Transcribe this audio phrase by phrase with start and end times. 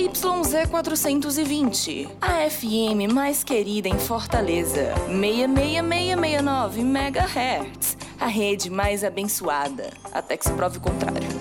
[0.00, 4.94] ZYZ 420, a FM mais querida em Fortaleza.
[5.08, 11.39] 66669 MHz, a rede mais abençoada, até que se prove o contrário.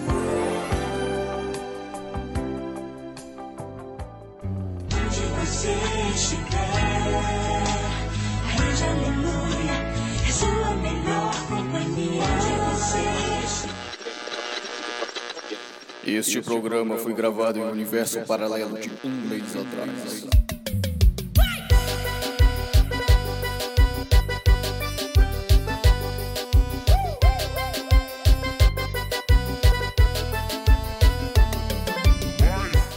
[16.12, 20.26] Este programa foi gravado em um universo paralelo de um mês atrás.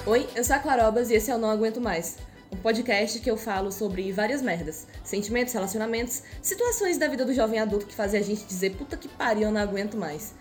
[0.07, 2.17] Oi, eu sou a Clarobas e esse é o Não Aguento Mais.
[2.51, 4.87] Um podcast que eu falo sobre várias merdas.
[5.05, 9.07] Sentimentos, relacionamentos, situações da vida do jovem adulto que fazem a gente dizer puta que
[9.07, 10.35] pariu, eu não aguento mais.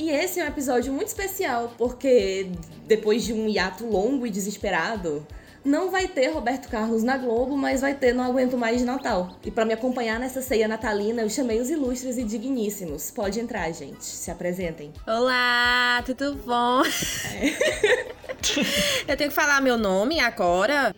[0.00, 2.50] E esse é um episódio muito especial, porque
[2.86, 5.26] depois de um hiato longo e desesperado,
[5.62, 9.36] não vai ter Roberto Carlos na Globo, mas vai ter Não Aguento Mais de Natal.
[9.44, 13.10] E pra me acompanhar nessa ceia natalina, eu chamei os ilustres e digníssimos.
[13.10, 14.02] Pode entrar, gente.
[14.02, 14.90] Se apresentem.
[15.06, 16.80] Olá, tudo bom?
[19.06, 20.94] Eu tenho que falar meu nome agora,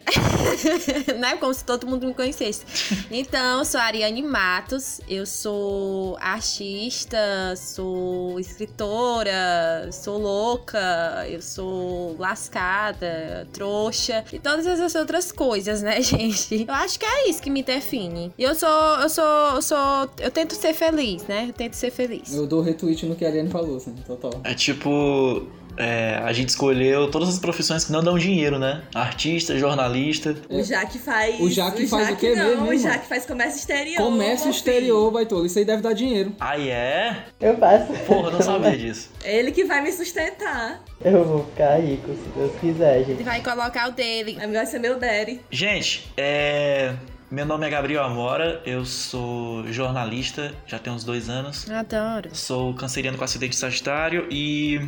[1.19, 1.37] né?
[1.37, 2.65] Como se todo mundo me conhecesse.
[3.11, 12.17] Então, eu sou a Ariane Matos, eu sou artista, sou escritora, sou louca, eu sou
[12.19, 16.65] lascada, trouxa e todas essas outras coisas, né, gente?
[16.69, 18.33] Eu acho que é isso que me define.
[18.37, 21.47] E eu sou, eu sou, eu sou, eu tento ser feliz, né?
[21.49, 22.33] Eu tento ser feliz.
[22.33, 24.41] Eu dou retweet no que a Ariane falou, assim, total.
[24.45, 25.47] É tipo.
[25.77, 28.83] É, a gente escolheu todas as profissões que não dão dinheiro, né?
[28.95, 30.37] Artista, jornalista.
[30.49, 31.41] O Jaque faz.
[31.41, 32.77] O Jaque faz o quê não, mesmo, O?
[32.77, 33.97] Jaque faz comércio exterior.
[33.97, 35.47] Comércio exterior, vai todo.
[35.47, 36.35] Isso aí deve dar dinheiro.
[36.41, 37.25] Ah, é?
[37.41, 37.93] Eu faço.
[38.07, 39.11] Porra, não sabia disso.
[39.25, 40.81] Ele que vai me sustentar.
[41.05, 43.23] Eu vou ficar rico, se Deus quiser, Ele gente.
[43.23, 44.39] vai colocar o dele.
[44.53, 45.41] Vai ser meu daddy.
[45.51, 46.95] Gente, é.
[47.31, 51.67] Meu nome é Gabriel Amora, eu sou jornalista, já tenho uns dois anos.
[51.71, 52.29] Adoro.
[52.35, 54.87] Sou canceriano com acidente de Sagitário e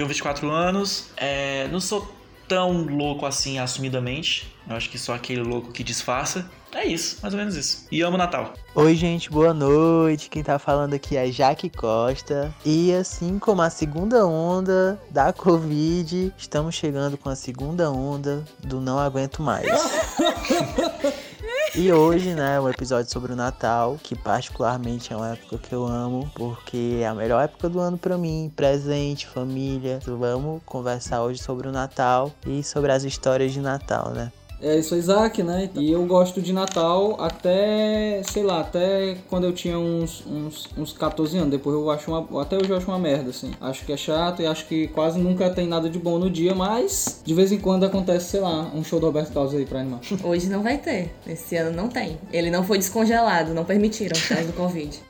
[0.00, 1.10] tenho 24 anos.
[1.16, 2.10] É, não sou
[2.48, 4.54] tão louco assim assumidamente.
[4.68, 6.50] Eu acho que sou aquele louco que disfarça.
[6.72, 7.86] É isso, mais ou menos isso.
[7.90, 8.54] E amo Natal.
[8.74, 10.30] Oi, gente, boa noite.
[10.30, 12.54] Quem tá falando aqui é Jaque Costa.
[12.64, 18.80] E assim como a segunda onda da Covid, estamos chegando com a segunda onda do
[18.80, 19.66] Não Aguento Mais.
[21.72, 25.86] E hoje, né, um episódio sobre o Natal, que particularmente é uma época que eu
[25.86, 30.00] amo, porque é a melhor época do ano pra mim, presente, família.
[30.04, 34.32] Vamos conversar hoje sobre o Natal e sobre as histórias de Natal, né?
[34.62, 35.70] É, eu sou Isaac, né?
[35.74, 40.92] E eu gosto de Natal até, sei lá, até quando eu tinha uns, uns, uns
[40.92, 41.50] 14 anos.
[41.50, 42.42] Depois eu acho uma.
[42.42, 43.52] Até hoje eu acho uma merda, assim.
[43.60, 46.54] Acho que é chato e acho que quase nunca tem nada de bom no dia,
[46.54, 49.80] mas de vez em quando acontece, sei lá, um show do Roberto Carlos aí pra
[49.80, 50.00] animar.
[50.22, 51.10] Hoje não vai ter.
[51.26, 52.18] Esse ano não tem.
[52.32, 55.00] Ele não foi descongelado, não permitiram por causa do Covid.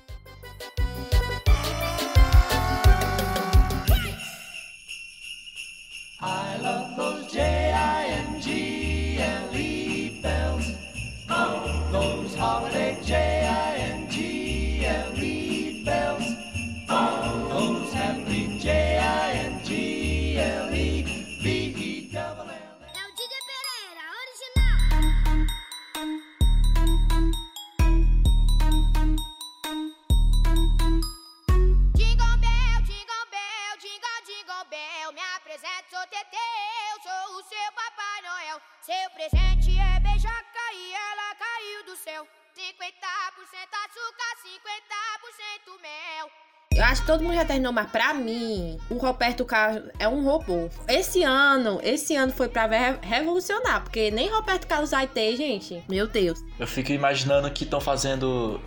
[38.90, 42.26] Seu presente é beijoca e ela caiu do céu.
[42.56, 42.66] 50%
[43.86, 46.28] açúcar, 50% mel.
[46.74, 50.24] Eu acho que todo mundo já terminou, mas pra mim, o Roberto Carlos é um
[50.24, 50.68] robô.
[50.88, 55.84] Esse ano, esse ano foi pra re- revolucionar, porque nem Roberto Carlos vai ter, gente.
[55.88, 56.40] Meu Deus.
[56.58, 58.60] Eu fico imaginando que estão fazendo.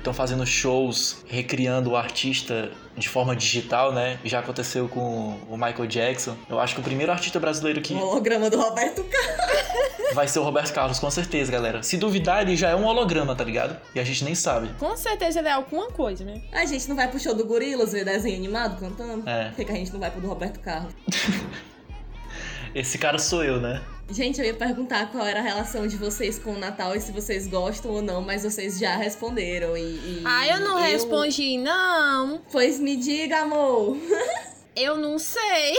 [0.00, 4.18] Estão fazendo shows recriando o artista de forma digital, né?
[4.24, 6.34] Já aconteceu com o Michael Jackson.
[6.48, 10.14] Eu acho que o primeiro artista brasileiro que O holograma do Roberto Carlos.
[10.14, 11.82] vai ser o Roberto Carlos, com certeza, galera.
[11.82, 13.76] Se duvidar, ele já é um holograma, tá ligado?
[13.94, 14.70] E a gente nem sabe.
[14.78, 16.40] Com certeza ele é alguma coisa, né?
[16.50, 19.28] A gente não vai pro show do Gorilas ver desenho animado cantando?
[19.28, 19.48] É.
[19.48, 20.94] Por que, que a gente não vai pro do Roberto Carlos?
[22.74, 23.82] Esse cara sou eu, né?
[24.10, 27.12] Gente, eu ia perguntar qual era a relação de vocês com o Natal e se
[27.12, 29.76] vocês gostam ou não, mas vocês já responderam.
[29.76, 32.42] E, e Ah, eu não respondi, não.
[32.50, 33.96] Pois me diga, amor.
[34.76, 35.76] Eu não sei.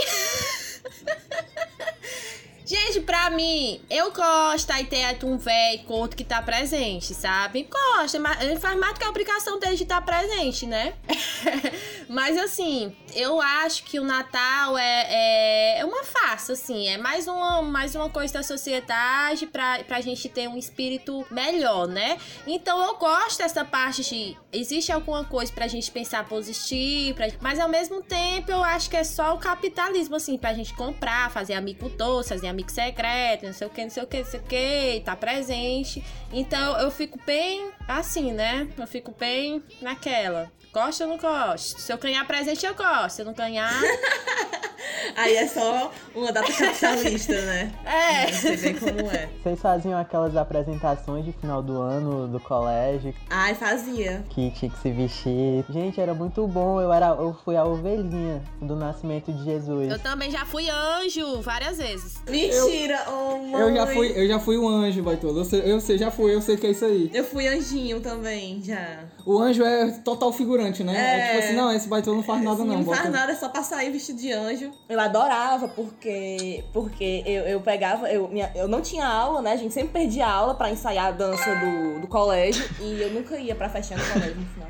[2.72, 7.68] Gente, pra mim, eu gosto aí ter um velho corto que tá presente, sabe?
[7.70, 8.18] Gosto,
[8.58, 10.94] faz mais do que a obrigação dele de estar presente, né?
[12.08, 16.88] Mas assim, eu acho que o Natal é, é, é uma farsa, assim.
[16.88, 21.86] É mais uma, mais uma coisa da sociedade pra, pra gente ter um espírito melhor,
[21.86, 22.16] né?
[22.46, 24.34] Então eu gosto dessa parte de.
[24.50, 28.96] Existe alguma coisa pra gente pensar positivo, pra- mas ao mesmo tempo eu acho que
[28.96, 33.52] é só o capitalismo, assim, pra gente comprar, fazer amigo doce, fazer amigo secreto, não
[33.52, 36.04] sei o que, não sei o que, não sei o que, tá presente.
[36.32, 38.68] Então eu fico bem assim, né?
[38.78, 40.52] Eu fico bem naquela.
[40.72, 41.80] Gosto ou não gosto?
[41.80, 43.16] Se eu ganhar presente, eu gosto.
[43.16, 43.72] Se eu não ganhar.
[45.16, 47.72] Aí é só uma data capitalista, né?
[47.84, 48.30] É.
[48.30, 49.28] Você vê como é.
[49.42, 54.24] Vocês faziam aquelas apresentações de final do ano do colégio Ai, fazia.
[54.30, 55.64] que tinha que se vestir.
[55.68, 56.80] Gente, era muito bom.
[56.80, 59.90] Eu era, eu fui a ovelhinha do nascimento de Jesus.
[59.90, 62.22] Eu também já fui anjo várias vezes.
[62.28, 63.60] Mentira, oh mãe.
[63.60, 65.40] Eu já fui, eu já fui o anjo, Baitola.
[65.40, 67.10] Eu sei, eu sei, já fui, eu sei que é isso aí.
[67.12, 69.04] Eu fui anjinho também, já.
[69.24, 70.94] O anjo é total figurante, né?
[70.96, 71.26] É, É.
[71.26, 72.74] tipo assim, não, esse Baitola não faz nada Sim, não.
[72.76, 74.70] não bota- faz nada, é só pra sair vestido de anjo.
[74.88, 79.52] Eu adorava, porque porque eu, eu pegava, eu, minha, eu não tinha aula, né?
[79.52, 83.36] A gente sempre perdia aula pra ensaiar a dança do, do colégio e eu nunca
[83.38, 84.68] ia pra festinha do colégio no final.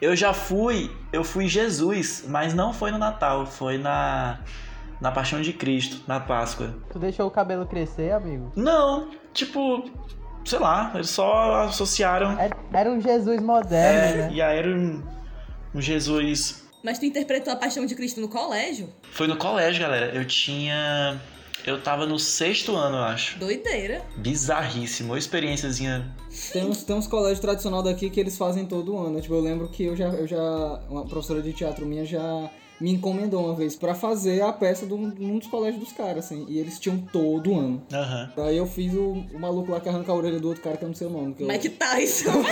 [0.00, 4.40] Eu já fui, eu fui Jesus, mas não foi no Natal, foi na
[5.00, 6.76] na Paixão de Cristo, na Páscoa.
[6.92, 8.52] Tu deixou o cabelo crescer, amigo?
[8.54, 9.82] Não, tipo,
[10.44, 12.38] sei lá, eles só associaram.
[12.38, 14.30] Era, era um Jesus moderno, É, né?
[14.32, 15.02] e aí era um,
[15.74, 16.64] um Jesus.
[16.82, 18.88] Mas tu interpretou a Paixão de Cristo no colégio?
[19.12, 20.06] Foi no colégio, galera.
[20.14, 21.20] Eu tinha.
[21.64, 23.38] Eu tava no sexto ano, eu acho.
[23.38, 24.02] Doideira.
[24.16, 25.12] Bizarríssimo.
[25.12, 26.12] Uma experiênciazinha.
[26.52, 29.20] Tem uns, tem uns colégios tradicional daqui que eles fazem todo ano.
[29.20, 30.40] Tipo, eu lembro que eu já, eu já.
[30.90, 32.50] Uma professora de teatro minha já
[32.82, 36.24] me encomendou uma vez pra fazer a peça de um, um dos colégios dos caras,
[36.26, 36.44] assim.
[36.48, 37.80] E eles tinham todo ano.
[37.92, 38.30] Aham.
[38.36, 40.84] Daí eu fiz o, o maluco lá que arranca a orelha do outro cara que
[40.84, 41.34] eu não sei o nome.
[41.34, 42.32] Que eu- Mike Tyson.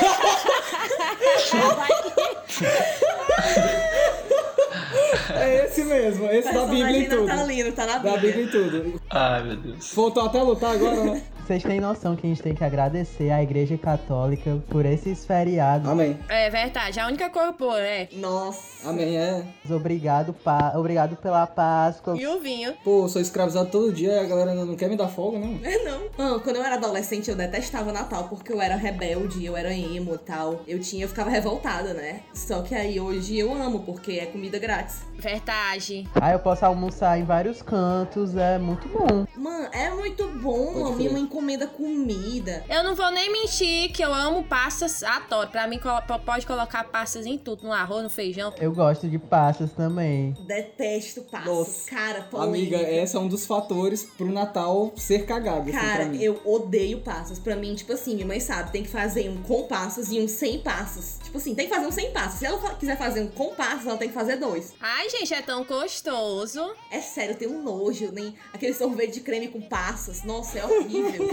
[5.34, 7.26] É esse mesmo, esse da Bíblia e Personagem tudo.
[7.26, 8.32] natalino, tá na Da Bíblia.
[8.32, 9.00] Bíblia e tudo.
[9.10, 9.92] Ai, meu Deus.
[9.94, 11.22] Voltou até a lutar agora, né?
[11.50, 15.88] Vocês têm noção que a gente tem que agradecer à Igreja Católica por esses feriados.
[15.88, 16.16] Amém.
[16.28, 17.00] É verdade.
[17.00, 18.06] A única coisa boa, né?
[18.12, 18.88] Nossa.
[18.88, 19.44] Amém, é.
[19.68, 20.72] Obrigado, pa...
[20.76, 22.16] Obrigado pela Páscoa.
[22.16, 22.72] E o vinho.
[22.84, 25.58] Pô, eu sou escravizado todo dia e a galera não quer me dar folga, não.
[25.64, 26.02] É não.
[26.16, 30.14] Ah, quando eu era adolescente, eu detestava Natal, porque eu era rebelde, eu era emo
[30.14, 30.62] e tal.
[30.68, 32.20] Eu tinha, eu ficava revoltada, né?
[32.32, 35.00] Só que aí hoje eu amo, porque é comida grátis.
[35.18, 36.08] Verdade.
[36.14, 39.26] Aí eu posso almoçar em vários cantos, é muito bom.
[39.36, 40.96] Mano, é muito bom, mano.
[40.96, 42.62] Minha mãe encomenda comida.
[42.68, 45.48] Eu não vou nem mentir que eu amo passas, adoro.
[45.48, 45.80] Pra mim,
[46.24, 47.64] pode colocar passas em tudo.
[47.64, 48.52] No arroz, no feijão.
[48.58, 50.34] Eu gosto de passas também.
[50.46, 51.46] Detesto passos.
[51.48, 51.90] Nossa.
[51.90, 52.76] Cara, polêmica.
[52.76, 56.22] Amiga, esse é um dos fatores pro Natal ser cagado, assim, pra Cara, mim.
[56.22, 57.38] eu odeio passas.
[57.38, 60.28] Pra mim, tipo assim, minha mãe sabe, tem que fazer um com passas e um
[60.28, 61.18] sem passas.
[61.24, 62.38] Tipo assim, tem que fazer um sem passas.
[62.40, 64.74] Se ela quiser fazer um com passas, ela tem que fazer dois.
[64.80, 66.74] Ai, gente, é tão gostoso.
[66.90, 70.22] É sério, eu tenho um nojo, nem aquele sorvete de creme com passas.
[70.22, 71.29] Nossa, é horrível.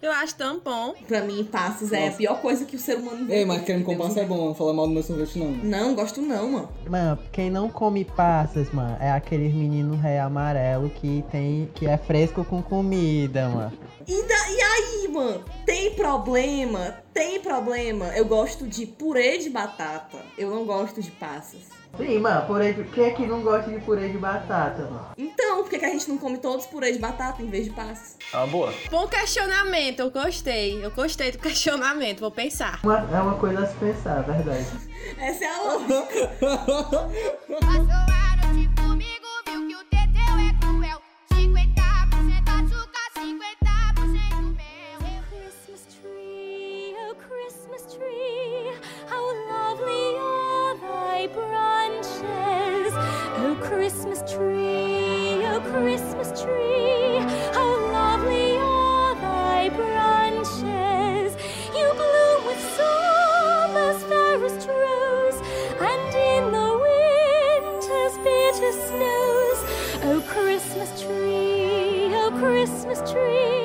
[0.00, 0.94] Eu acho tão bom.
[1.06, 3.96] pra mim, passas é a pior coisa que o ser humano Ei, mas creme com
[3.96, 5.52] passa é bom, não fala mal do meu sorvete, não.
[5.52, 6.68] Não, gosto não, mano.
[6.90, 11.96] Mano, quem não come passas, mano, é aquele menino ré amarelo que tem que é
[11.96, 13.72] fresco com comida, mano.
[14.08, 15.44] E, da- e aí, mano?
[15.64, 16.96] Tem problema?
[17.14, 18.06] Tem problema.
[18.16, 20.18] Eu gosto de purê de batata.
[20.36, 21.60] Eu não gosto de passas.
[21.96, 22.84] Sim, mano, purê de...
[22.84, 25.08] quem é que não gosta de purê de batata, mano?
[25.18, 27.70] Então, por que, que a gente não come todos purê de batata em vez de
[27.70, 28.16] passas?
[28.32, 28.74] É uma boa.
[28.90, 30.82] Bom questionamento, eu gostei.
[30.84, 32.80] Eu gostei do questionamento, vou pensar.
[32.82, 34.66] Uma- é uma coisa a se pensar, é verdade.
[35.18, 36.30] Essa é a lógica.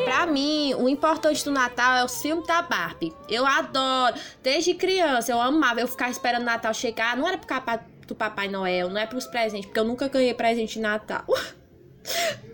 [0.05, 3.13] Pra mim, o importante do Natal é o filme da Barbie.
[3.29, 4.15] Eu adoro.
[4.41, 5.79] Desde criança, eu amava.
[5.81, 7.15] Eu ficava esperando o Natal chegar.
[7.17, 10.33] Não era pro capa- do Papai Noel, não é pros presentes, porque eu nunca ganhei
[10.33, 11.25] presente de Natal.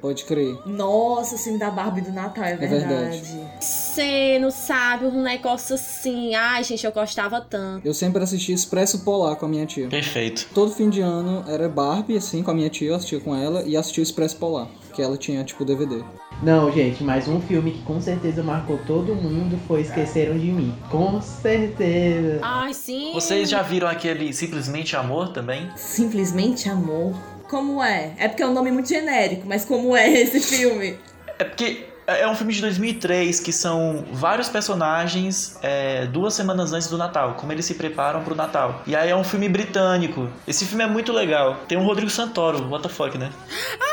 [0.01, 0.57] Pode crer.
[0.65, 3.21] Nossa, o filme da Barbie do Natal, é verdade.
[3.21, 3.39] verdade.
[3.61, 6.35] Você não sabe, um negócio assim.
[6.35, 7.87] Ai, gente, eu gostava tanto.
[7.87, 9.87] Eu sempre assisti Expresso Polar com a minha tia.
[9.87, 10.47] Perfeito.
[10.53, 13.63] Todo fim de ano era Barbie, assim, com a minha tia, eu assistia com ela,
[13.63, 16.03] e assistia Expresso Polar, que ela tinha, tipo, DVD.
[16.41, 20.75] Não, gente, mas um filme que com certeza marcou todo mundo foi Esqueceram de Mim.
[20.89, 22.39] Com certeza.
[22.41, 23.13] Ai, sim.
[23.13, 25.69] Vocês já viram aquele Simplesmente Amor também?
[25.77, 27.13] Simplesmente Amor.
[27.53, 28.13] Como é?
[28.17, 30.97] É porque é um nome muito genérico, mas como é esse filme?
[31.37, 36.87] É porque é um filme de 2003 que são vários personagens é, duas semanas antes
[36.87, 38.81] do Natal, como eles se preparam pro Natal.
[38.87, 40.27] E aí é um filme britânico.
[40.47, 41.57] Esse filme é muito legal.
[41.67, 43.29] Tem o Rodrigo Santoro, what the fuck, né?
[43.79, 43.92] Ah,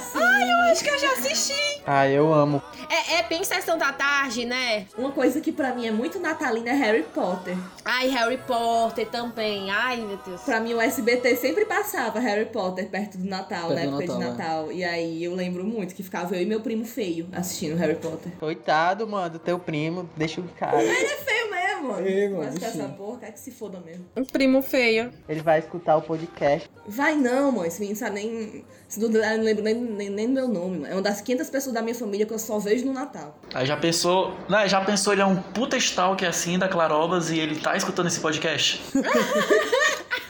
[0.00, 0.18] sim.
[0.22, 1.82] Ai, eu acho que eu já assisti.
[1.86, 2.62] Ah, eu amo.
[2.90, 4.86] É, é bem sessão da tarde, né?
[4.96, 7.56] Uma coisa que pra mim é muito natalina é Harry Potter.
[7.84, 9.70] Ai, Harry Potter também.
[9.70, 10.42] Ai, meu Deus.
[10.42, 14.18] Pra mim o SBT sempre passava Harry Potter perto do Natal, Perto na época de
[14.18, 14.72] Natal, Natal.
[14.72, 18.32] E aí eu lembro muito que ficava eu e meu primo feio assistindo Harry Potter.
[18.38, 20.08] Coitado, mano, do teu primo.
[20.16, 20.82] Deixa o cara.
[20.82, 21.98] Ele é feio mesmo.
[22.08, 24.04] É, mano, Mas essa porra, quer que se foda mesmo.
[24.16, 25.12] Um primo feio.
[25.28, 26.68] Ele vai escutar o podcast.
[26.86, 27.68] Vai não, mãe.
[27.68, 28.64] Esse menino sabe nem.
[28.88, 30.86] Se eu não lembro nem, nem, nem do meu nome, mano.
[30.86, 33.38] É uma das 500 pessoas da minha família que eu só vejo no Natal.
[33.52, 37.38] Aí já pensou, né, já pensou ele é um puta stalker assim da Clarobas e
[37.38, 38.80] ele tá escutando esse podcast?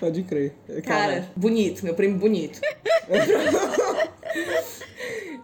[0.01, 0.55] Pode crer.
[0.85, 2.61] Cara, bonito, meu primo bonito.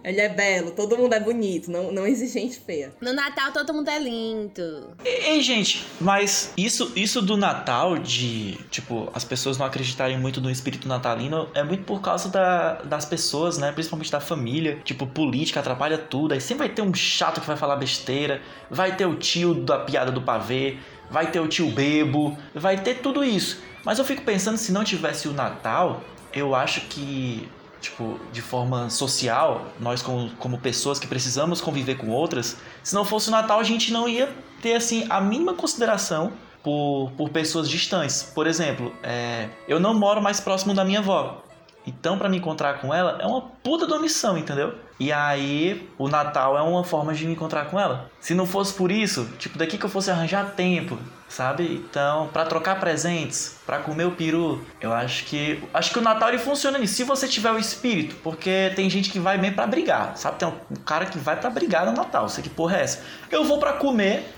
[0.04, 2.92] Ele é belo, todo mundo é bonito, não, não existe gente feia.
[3.00, 4.88] No Natal todo mundo é lindo.
[5.02, 10.50] Ei, gente, mas isso, isso do Natal, de, tipo, as pessoas não acreditarem muito no
[10.50, 13.72] espírito natalino, é muito por causa da- das pessoas, né?
[13.72, 14.78] Principalmente da família.
[14.84, 16.34] Tipo, política atrapalha tudo.
[16.34, 19.78] Aí sempre vai ter um chato que vai falar besteira, vai ter o tio da
[19.78, 20.76] piada do pavê,
[21.10, 23.58] vai ter o tio bebo, vai ter tudo isso.
[23.84, 27.48] Mas eu fico pensando, se não tivesse o Natal, eu acho que
[27.84, 33.04] tipo, de forma social, nós como, como pessoas que precisamos conviver com outras, se não
[33.04, 37.68] fosse o Natal, a gente não ia ter, assim, a mínima consideração por, por pessoas
[37.68, 38.22] distantes.
[38.22, 41.43] Por exemplo, é, eu não moro mais próximo da minha avó.
[41.86, 44.74] Então, pra me encontrar com ela, é uma puta de uma missão, entendeu?
[44.98, 48.10] E aí, o Natal é uma forma de me encontrar com ela.
[48.20, 50.98] Se não fosse por isso, tipo, daqui que eu fosse arranjar tempo,
[51.28, 51.64] sabe?
[51.64, 56.28] Então, pra trocar presentes, pra comer o peru, eu acho que acho que o Natal
[56.28, 56.94] ele funciona nisso.
[56.94, 60.38] Se você tiver o espírito, porque tem gente que vai mesmo pra brigar, sabe?
[60.38, 62.28] Tem um, cara que vai pra brigar no Natal.
[62.28, 63.02] Sei que porra é essa?
[63.30, 64.32] Eu vou pra comer,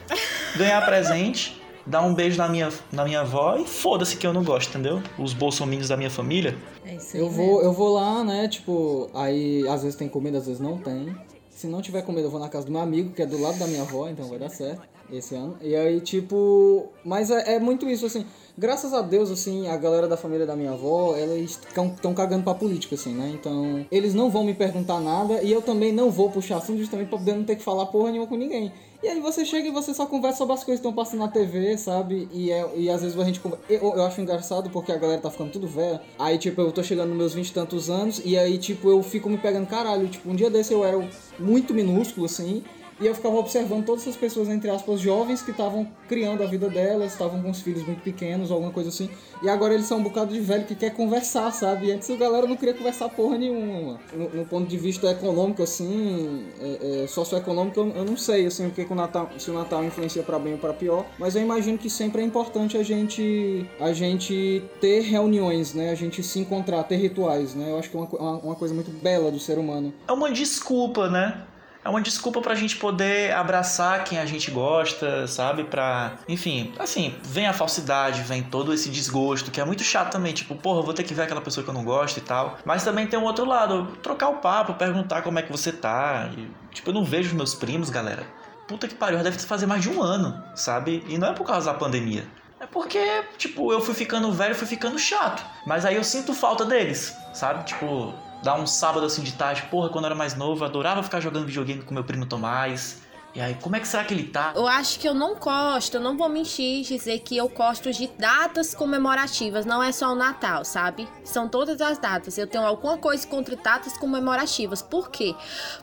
[0.56, 4.42] ganhar presente, dar um beijo na minha, na minha avó e foda-se que eu não
[4.42, 5.02] gosto, entendeu?
[5.18, 6.56] Os bolsominions da minha família.
[6.84, 7.22] É isso aí.
[7.22, 10.78] Eu vou, eu vou lá, né, tipo, aí às vezes tem comida, às vezes não
[10.78, 11.14] tem.
[11.50, 13.58] Se não tiver comida, eu vou na casa do meu amigo, que é do lado
[13.58, 15.56] da minha avó, então vai dar certo esse ano.
[15.60, 18.24] E aí, tipo, mas é, é muito isso, assim,
[18.56, 22.54] graças a Deus, assim, a galera da família da minha avó, eles estão cagando pra
[22.54, 23.30] política, assim, né?
[23.34, 27.08] Então, eles não vão me perguntar nada e eu também não vou puxar assunto justamente
[27.08, 28.72] pra poder não ter que falar porra nenhuma com ninguém.
[29.02, 31.28] E aí você chega e você só conversa sobre as coisas que estão passando na
[31.28, 32.28] TV, sabe?
[32.32, 33.64] E, é, e às vezes a gente conversa.
[33.68, 36.00] Eu, eu acho engraçado porque a galera tá ficando tudo velha.
[36.18, 38.22] Aí, tipo, eu tô chegando nos meus 20 e tantos anos.
[38.24, 40.08] E aí, tipo, eu fico me pegando, caralho.
[40.08, 41.08] Tipo, um dia desse eu era
[41.38, 42.64] muito minúsculo, assim.
[43.00, 46.68] E eu ficava observando todas essas pessoas, entre aspas, jovens que estavam criando a vida
[46.68, 49.10] delas, estavam com os filhos muito pequenos, alguma coisa assim.
[49.42, 51.88] E agora eles são um bocado de velho que quer conversar, sabe?
[51.88, 54.00] E antes a galera não queria conversar porra nenhuma.
[54.14, 58.66] No, no ponto de vista econômico, assim, é, é, socioeconômico, eu, eu não sei, assim,
[58.66, 61.04] o que, que o Natal, se o Natal influencia pra bem ou pra pior.
[61.18, 65.90] Mas eu imagino que sempre é importante a gente, a gente ter reuniões, né?
[65.90, 67.70] A gente se encontrar, ter rituais, né?
[67.70, 69.92] Eu acho que é uma, uma, uma coisa muito bela do ser humano.
[70.08, 71.42] é uma desculpa, né?
[71.86, 75.62] É uma desculpa pra gente poder abraçar quem a gente gosta, sabe?
[75.62, 76.16] Pra.
[76.28, 80.34] Enfim, assim, vem a falsidade, vem todo esse desgosto, que é muito chato também.
[80.34, 82.58] Tipo, porra, vou ter que ver aquela pessoa que eu não gosto e tal.
[82.64, 86.28] Mas também tem um outro lado, trocar o papo, perguntar como é que você tá.
[86.36, 88.26] E, tipo, eu não vejo meus primos, galera.
[88.66, 91.04] Puta que pariu, já deve fazer mais de um ano, sabe?
[91.06, 92.26] E não é por causa da pandemia.
[92.58, 95.40] É porque, tipo, eu fui ficando velho, fui ficando chato.
[95.64, 97.62] Mas aí eu sinto falta deles, sabe?
[97.62, 98.12] Tipo,
[98.46, 101.18] dar um sábado assim de tarde, porra, quando eu era mais novo, eu adorava ficar
[101.18, 103.02] jogando videogame com meu primo Tomás.
[103.36, 104.54] E aí, como é que será que ele tá?
[104.56, 108.06] Eu acho que eu não gosto, eu não vou mentir dizer que eu gosto de
[108.18, 111.06] datas comemorativas, não é só o Natal, sabe?
[111.22, 112.38] São todas as datas.
[112.38, 114.80] Eu tenho alguma coisa contra datas comemorativas.
[114.80, 115.34] Por quê?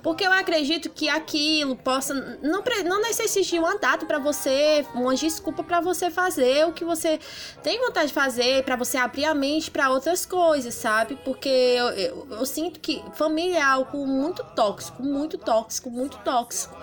[0.02, 5.14] Porque eu acredito que aquilo possa não, não necessite de uma data pra você, uma
[5.14, 7.20] desculpa pra você fazer o que você
[7.62, 11.20] tem vontade de fazer, pra você abrir a mente pra outras coisas, sabe?
[11.24, 16.76] Porque eu, eu, eu sinto que família é algo muito tóxico, muito tóxico, muito tóxico.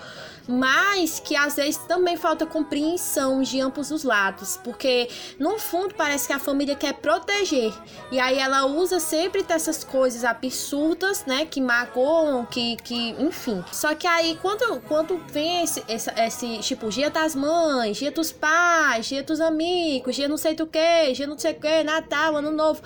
[0.47, 6.27] Mas que às vezes também falta compreensão de ambos os lados, porque no fundo parece
[6.27, 7.73] que a família quer proteger
[8.11, 13.63] e aí ela usa sempre dessas coisas absurdas, né, que magoam, que, que enfim.
[13.71, 18.31] Só que aí quando, quando vem esse, esse, esse tipo dia das mães, dia dos
[18.31, 22.35] pais, dia dos amigos, dia não sei do que, dia não sei o que, Natal,
[22.35, 22.81] Ano Novo,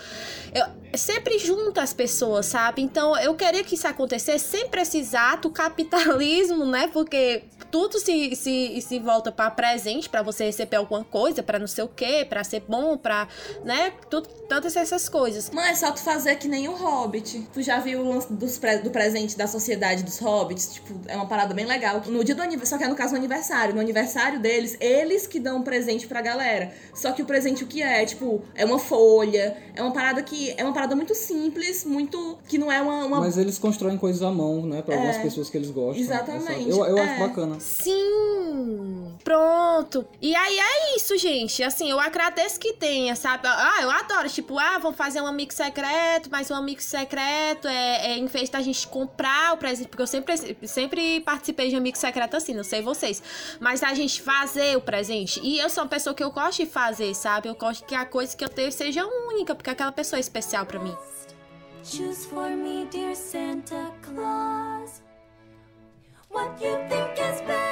[0.54, 2.82] eu sempre junta as pessoas, sabe?
[2.82, 6.88] Então eu queria que isso acontecesse sem precisar do capitalismo, né?
[6.92, 11.68] Porque tudo se, se, se volta para presente, para você receber alguma coisa, para não
[11.68, 13.28] sei o quê, para ser bom, para,
[13.64, 13.92] né?
[14.10, 15.50] Tudo, todas essas coisas.
[15.50, 17.48] Mãe, é só tu fazer que nem o Hobbit.
[17.54, 20.74] Tu já viu o lance dos pre- do presente da sociedade dos Hobbits?
[20.76, 22.02] Tipo, é uma parada bem legal.
[22.06, 23.74] No dia do aniversário, só que é no caso do aniversário.
[23.74, 26.74] No aniversário deles, eles que dão um presente pra galera.
[26.94, 28.06] Só que o presente o que é?
[28.06, 29.58] Tipo, é uma folha.
[29.76, 30.54] É uma parada que.
[30.58, 32.38] É uma parada muito simples, muito.
[32.50, 33.06] que não é uma.
[33.06, 34.82] uma- Mas eles constroem coisas à mão, né?
[34.82, 36.04] Pra algumas É, pessoas que eles gostam.
[36.04, 37.02] exatamente, Essa- Eu, eu é.
[37.02, 37.60] acho bacana.
[37.60, 39.16] Sim!
[39.24, 40.06] Pronto.
[40.22, 41.64] E aí é isso, gente.
[41.64, 43.48] Assim, eu agradeço que tenha, sabe?
[43.48, 44.30] Ah, eu adoro.
[44.30, 48.50] Tipo, ah, vamos fazer um amigo secreto, mas um amigo secreto é, é em vez
[48.50, 50.36] da gente comprar o presente, porque eu sempre,
[50.68, 53.22] sempre participei de amigo secreto assim, não sei vocês.
[53.60, 55.40] Mas a gente fazer o presente.
[55.44, 57.48] E eu sou uma pessoa que eu gosto de fazer, sabe?
[57.50, 60.66] Eu gosto que a coisa que eu tenho seja única, porque aquela pessoa é especial
[60.66, 60.75] pra
[61.86, 65.02] Choose for me, dear Santa Claus,
[66.30, 67.65] what you think is best.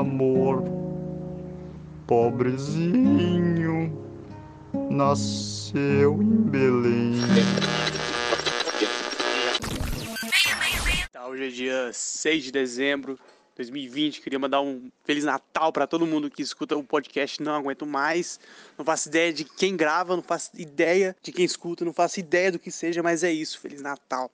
[0.00, 0.64] Amor,
[2.06, 3.92] pobrezinho,
[4.90, 7.12] nasceu em Belém.
[11.12, 14.22] Tá, hoje é dia 6 de dezembro de 2020.
[14.22, 18.40] Queria mandar um Feliz Natal para todo mundo que escuta o podcast Não Aguento Mais.
[18.78, 22.50] Não faço ideia de quem grava, não faço ideia de quem escuta, não faço ideia
[22.50, 23.60] do que seja, mas é isso.
[23.60, 24.30] Feliz Natal.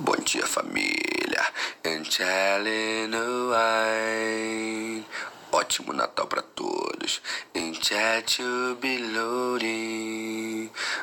[0.00, 1.44] Bom dia, família.
[1.84, 3.18] Angelina
[3.50, 5.04] Wine.
[5.50, 7.20] Ótimo Natal pra todos.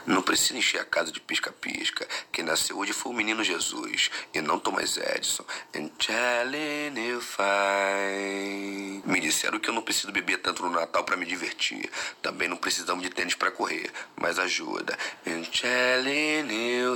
[0.06, 2.08] Não precisa encher a casa de pisca-pisca.
[2.32, 5.44] Quem nasceu hoje foi o menino Jesus e não Thomas Edison.
[5.76, 9.04] Angelina Fine.
[9.06, 11.92] Me disseram que eu não preciso beber tanto no Natal pra me divertir.
[12.22, 14.98] Também não precisamos de tênis pra correr, mas ajuda.
[15.28, 16.54] Angelina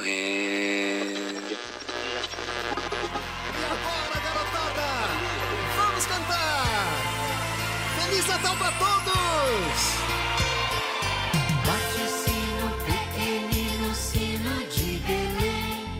[0.07, 1.38] Hill.
[8.29, 9.79] Natal pra todos!
[11.65, 15.99] Bate o sino, pequenino sino de Belém.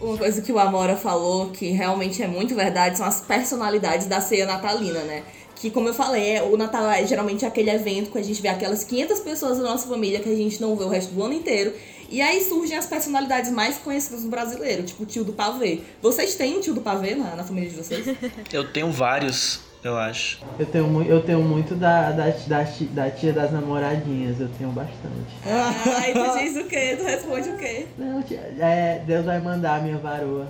[0.00, 4.20] Uma coisa que o Amora falou que realmente é muito verdade são as personalidades da
[4.20, 5.22] ceia natalina, né?
[5.56, 8.48] Que, como eu falei, é- o Natal é geralmente aquele evento que a gente vê
[8.48, 11.34] aquelas 500 pessoas da nossa família que a gente não vê o resto do ano
[11.34, 11.72] inteiro.
[12.08, 15.80] E aí surgem as personalidades mais conhecidas do brasileiro, tipo o tio do pavê.
[16.02, 18.04] Vocês têm um tio do pavê na, na família de vocês?
[18.52, 20.40] Eu tenho vários, eu acho.
[20.58, 25.34] Eu tenho, eu tenho muito da, da, da, da tia das namoradinhas, eu tenho bastante.
[25.46, 26.96] Ai, tu diz o quê?
[26.98, 27.86] Tu responde o quê?
[27.96, 30.48] Não, tia, é, Deus vai mandar a minha varoa.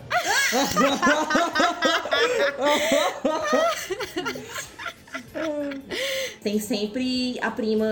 [6.42, 7.86] Tem sempre a prima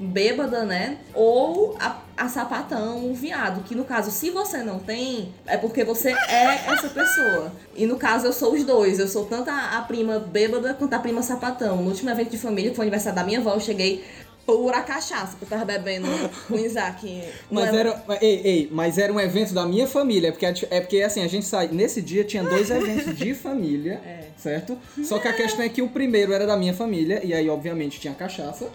[0.00, 0.98] bêbada, né?
[1.14, 3.62] Ou a, a sapatão, o viado.
[3.64, 7.52] Que no caso, se você não tem, é porque você é essa pessoa.
[7.76, 8.98] E no caso, eu sou os dois.
[8.98, 11.76] Eu sou tanto a, a prima bêbada quanto a prima sapatão.
[11.76, 14.04] No último evento de família, que foi o aniversário da minha avó, eu cheguei
[14.46, 16.06] pura cachaça que eu tava bebendo
[16.46, 17.22] com o Isaac.
[17.50, 21.00] Mas é- era, ei, ei, mas era um evento da minha família, porque é porque
[21.00, 24.00] assim, a gente sai, nesse dia tinha dois eventos de família,
[24.36, 24.78] certo?
[25.02, 28.00] Só que a questão é que o primeiro era da minha família e aí obviamente
[28.00, 28.68] tinha cachaça.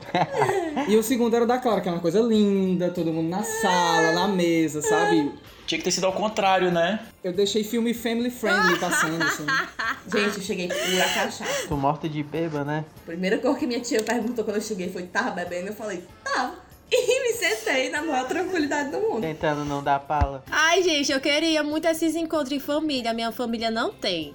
[0.87, 4.11] e o segundo era da Clara, que é uma coisa linda, todo mundo na sala,
[4.13, 5.31] na mesa, sabe?
[5.69, 6.99] Tinha que ter sido ao contrário, né?
[7.23, 9.45] Eu deixei filme family friendly passando assim.
[10.11, 11.67] Gente, eu cheguei pura cachaça.
[11.67, 12.83] Tô morta de beba, né?
[13.05, 15.67] Primeira coisa que minha tia perguntou quando eu cheguei foi: tava bebendo?
[15.67, 16.55] Eu falei: tava.
[16.91, 19.21] E me sentei na maior tranquilidade do mundo.
[19.21, 20.43] Tentando não dar pala.
[20.49, 23.13] Ai, gente, eu queria muito esses encontros em família.
[23.13, 24.33] Minha família não tem.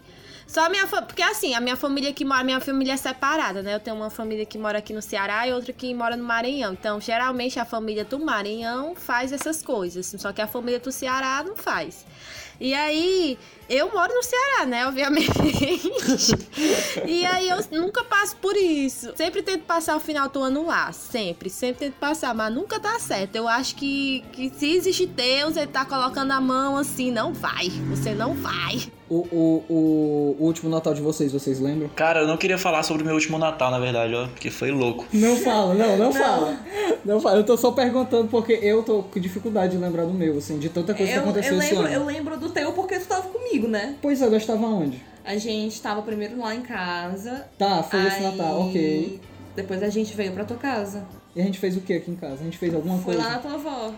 [0.55, 0.87] Só minha.
[0.87, 2.45] Porque assim, a minha família que mora.
[2.45, 3.75] Minha família é separada, né?
[3.75, 6.75] Eu tenho uma família que mora aqui no Ceará e outra que mora no Maranhão.
[6.75, 10.15] Então, geralmente a família do Maranhão faz essas coisas.
[10.17, 12.07] Só que a família do Ceará não faz.
[12.61, 13.37] E aí,
[13.69, 14.87] eu moro no Ceará, né?
[14.87, 15.31] Obviamente.
[17.07, 19.13] e aí eu nunca passo por isso.
[19.17, 20.93] Sempre tento passar o final do ano lá.
[20.93, 21.49] Sempre.
[21.51, 23.37] Sempre tento passar, mas nunca dá certo.
[23.37, 27.71] Eu acho que, que se existe Deus, ele tá colocando a mão assim, não vai.
[27.91, 28.83] Você não vai.
[29.09, 31.91] O, o, o, o último Natal de vocês, vocês lembram?
[31.91, 34.71] Cara, eu não queria falar sobre o meu último Natal, na verdade, ó, porque foi
[34.71, 35.05] louco.
[35.13, 36.59] Não fala, não, não, fala.
[37.05, 37.37] Não fala.
[37.37, 40.71] Eu tô só perguntando porque eu tô com dificuldade de lembrar do meu, assim, de
[40.71, 41.95] tanta coisa que Eu, aconteceu eu, esse lembro, ano.
[41.95, 43.97] eu lembro do teu porque tu tava comigo, né?
[44.03, 45.03] Pois é, nós tava onde?
[45.25, 47.47] A gente tava primeiro lá em casa.
[47.59, 49.21] Tá, foi esse aí Natal, ok.
[49.57, 51.05] Depois a gente veio pra tua casa.
[51.35, 52.35] E a gente fez o que aqui em casa?
[52.41, 53.93] A gente fez alguma Foi coisa lá na tua avó.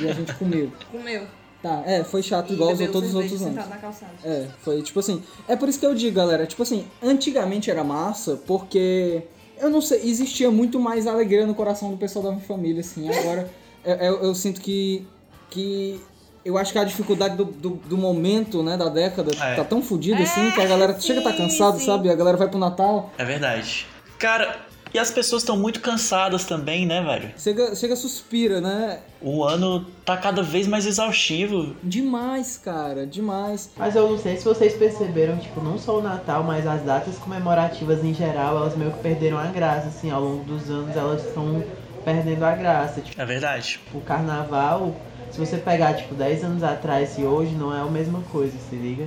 [0.00, 0.70] e a gente comeu.
[0.92, 1.26] Comeu.
[1.62, 3.56] Tá, é, foi chato E igual os bebeu todos os outros anos.
[3.68, 4.12] na calçada.
[4.24, 5.22] É, foi tipo assim.
[5.48, 9.22] É por isso que eu digo, galera, tipo assim, antigamente era massa, porque
[9.60, 13.08] eu não sei, existia muito mais alegria no coração do pessoal da minha família, assim.
[13.08, 13.50] Agora
[13.84, 15.04] eu, eu- eu sinto que.
[15.50, 16.00] que
[16.48, 19.54] eu acho que a dificuldade do, do, do momento, né, da década, É.
[19.54, 22.10] tá tão fodida assim, que a galera chega a tá cansado, sabe?
[22.10, 23.86] A galera vai pro Natal, É verdade.
[24.18, 24.56] Cara,
[24.92, 27.30] e as pessoas estão muito cansadas também, né, velho?
[27.36, 29.00] chega, chega suspira, né?
[29.20, 31.76] O ano tá cada vez mais exaustivo.
[31.82, 33.70] Demais, cara, demais.
[33.76, 37.16] Mas eu não sei se vocês perceberam, tipo, não só o Natal, mas as datas
[37.18, 41.22] comemorativas em geral, elas meio que perderam a graça, assim, ao longo dos anos elas
[41.26, 41.62] estão
[42.04, 43.02] perdendo a graça.
[43.02, 43.78] Tipo, É verdade.
[43.92, 44.96] o carnaval,
[45.30, 48.76] se você pegar, tipo, 10 anos atrás e hoje, não é a mesma coisa, se
[48.76, 49.06] liga?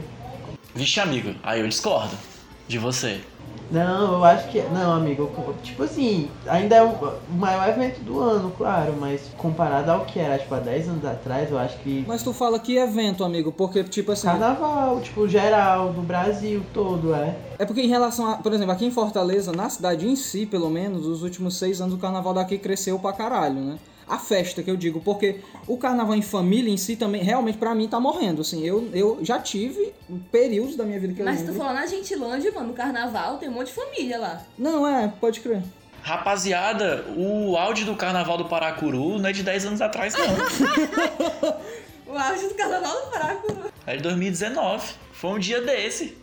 [0.74, 2.16] Vixe, amigo, aí eu discordo
[2.68, 3.22] de você.
[3.72, 4.62] Não, eu acho que.
[4.64, 5.32] Não, amigo,
[5.64, 10.20] tipo assim, ainda é o o maior evento do ano, claro, mas comparado ao que
[10.20, 12.04] era, tipo, há 10 anos atrás, eu acho que.
[12.06, 14.28] Mas tu fala que evento, amigo, porque, tipo assim.
[14.28, 17.38] Carnaval, tipo, geral, do Brasil todo, é.
[17.58, 20.70] É porque em relação a, por exemplo, aqui em Fortaleza, na cidade em si, pelo
[20.70, 23.78] menos, os últimos seis anos o carnaval daqui cresceu pra caralho, né?
[24.12, 27.74] A festa que eu digo, porque o carnaval em família em si também, realmente pra
[27.74, 28.62] mim tá morrendo, assim.
[28.66, 29.94] Eu, eu já tive
[30.32, 33.38] períodos da minha vida que eu Mas tu for lá na Gentilândia, mano, no carnaval,
[33.38, 34.42] tem um monte de família lá.
[34.58, 35.64] Não, é, pode crer.
[36.02, 40.26] Rapaziada, o áudio do carnaval do Paracuru não é de 10 anos atrás, não.
[42.12, 43.72] O auge do carnaval do Paracuru.
[43.88, 44.94] É de 2019.
[45.14, 46.18] Foi um dia desse.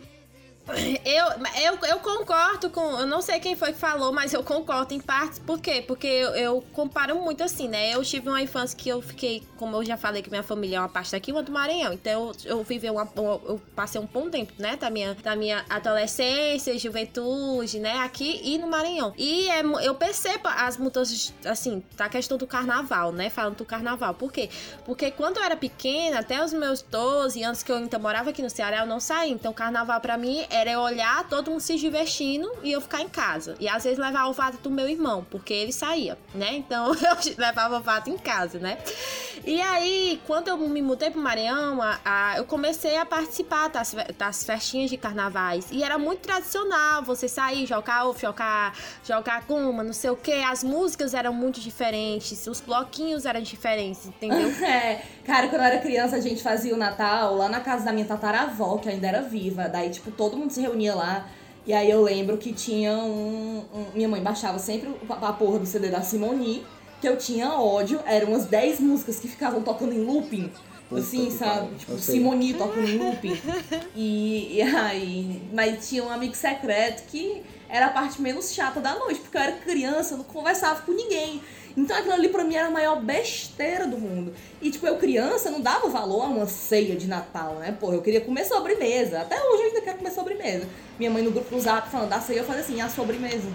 [1.05, 1.25] Eu,
[1.63, 2.81] eu, eu concordo com.
[2.99, 5.39] Eu não sei quem foi que falou, mas eu concordo em partes.
[5.39, 5.83] Por quê?
[5.85, 7.93] Porque eu, eu comparo muito assim, né?
[7.93, 10.79] Eu tive uma infância que eu fiquei, como eu já falei, que minha família é
[10.79, 11.93] uma parte daqui, uma do Maranhão.
[11.93, 13.07] Então eu, eu vivi uma.
[13.15, 14.75] Eu passei um bom tempo, né?
[14.75, 17.99] Da minha, da minha adolescência, juventude, né?
[17.99, 19.13] Aqui e no Maranhão.
[19.17, 23.29] E é eu percebo as mudanças, assim, da questão do carnaval, né?
[23.29, 24.13] Falando do carnaval.
[24.13, 24.49] Por quê?
[24.85, 28.41] Porque quando eu era pequena, até os meus 12 anos que eu ainda morava aqui
[28.41, 29.31] no Ceará, eu não saía.
[29.31, 33.55] Então, carnaval pra mim era olhar todo mundo se divertindo e eu ficar em casa.
[33.59, 36.55] E às vezes levar o vato do meu irmão, porque ele saía, né?
[36.55, 38.77] Então eu levava o vato em casa, né?
[39.45, 43.95] E aí, quando eu me mudei pro Maranhão, a- a- eu comecei a participar das,
[44.17, 45.67] das festinhas de carnavais.
[45.71, 48.73] E era muito tradicional você sair, jogar ovo, jogar,
[49.03, 50.31] jogar goma, não sei o que.
[50.31, 54.49] As músicas eram muito diferentes, os bloquinhos eram diferentes, entendeu?
[54.69, 57.91] É, cara, quando eu era criança, a gente fazia o Natal lá na casa da
[57.91, 59.67] minha tataravó, que ainda era viva.
[59.67, 61.25] Daí, tipo, todo mundo se reunia lá.
[61.65, 63.59] E aí eu lembro que tinha um.
[63.73, 66.65] um- minha mãe baixava sempre a porra do CD da Simone,
[66.99, 67.99] que eu tinha ódio.
[68.05, 70.51] Eram umas 10 músicas que ficavam tocando em looping.
[70.89, 71.67] Puta assim, sabe?
[71.67, 71.97] pariu, Tipo.
[71.99, 73.39] Simone tocando em looping.
[73.95, 75.41] E, e aí.
[75.53, 79.41] Mas tinha um amigo secreto que era a parte menos chata da noite, porque eu
[79.41, 81.41] era criança, eu não conversava com ninguém.
[81.77, 84.33] Então aquilo ali pra mim era a maior besteira do mundo.
[84.59, 87.75] E tipo, eu criança não dava valor a uma ceia de Natal, né?
[87.79, 89.21] Porra, eu queria comer sobremesa.
[89.21, 90.67] Até hoje eu ainda quero comer sobremesa.
[90.97, 93.47] Minha mãe no grupo do zap falando da ceia, eu falei assim, a sobremesa.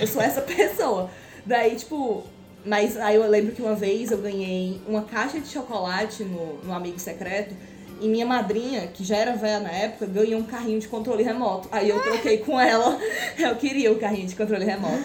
[0.00, 1.10] Eu sou essa pessoa.
[1.46, 2.24] Daí, tipo,
[2.64, 6.72] mas aí eu lembro que uma vez eu ganhei uma caixa de chocolate no, no
[6.72, 7.54] Amigo Secreto.
[8.02, 11.68] E minha madrinha, que já era velha na época, ganhou um carrinho de controle remoto.
[11.70, 12.98] Aí eu troquei com ela.
[13.38, 15.04] Eu queria o carrinho de controle remoto.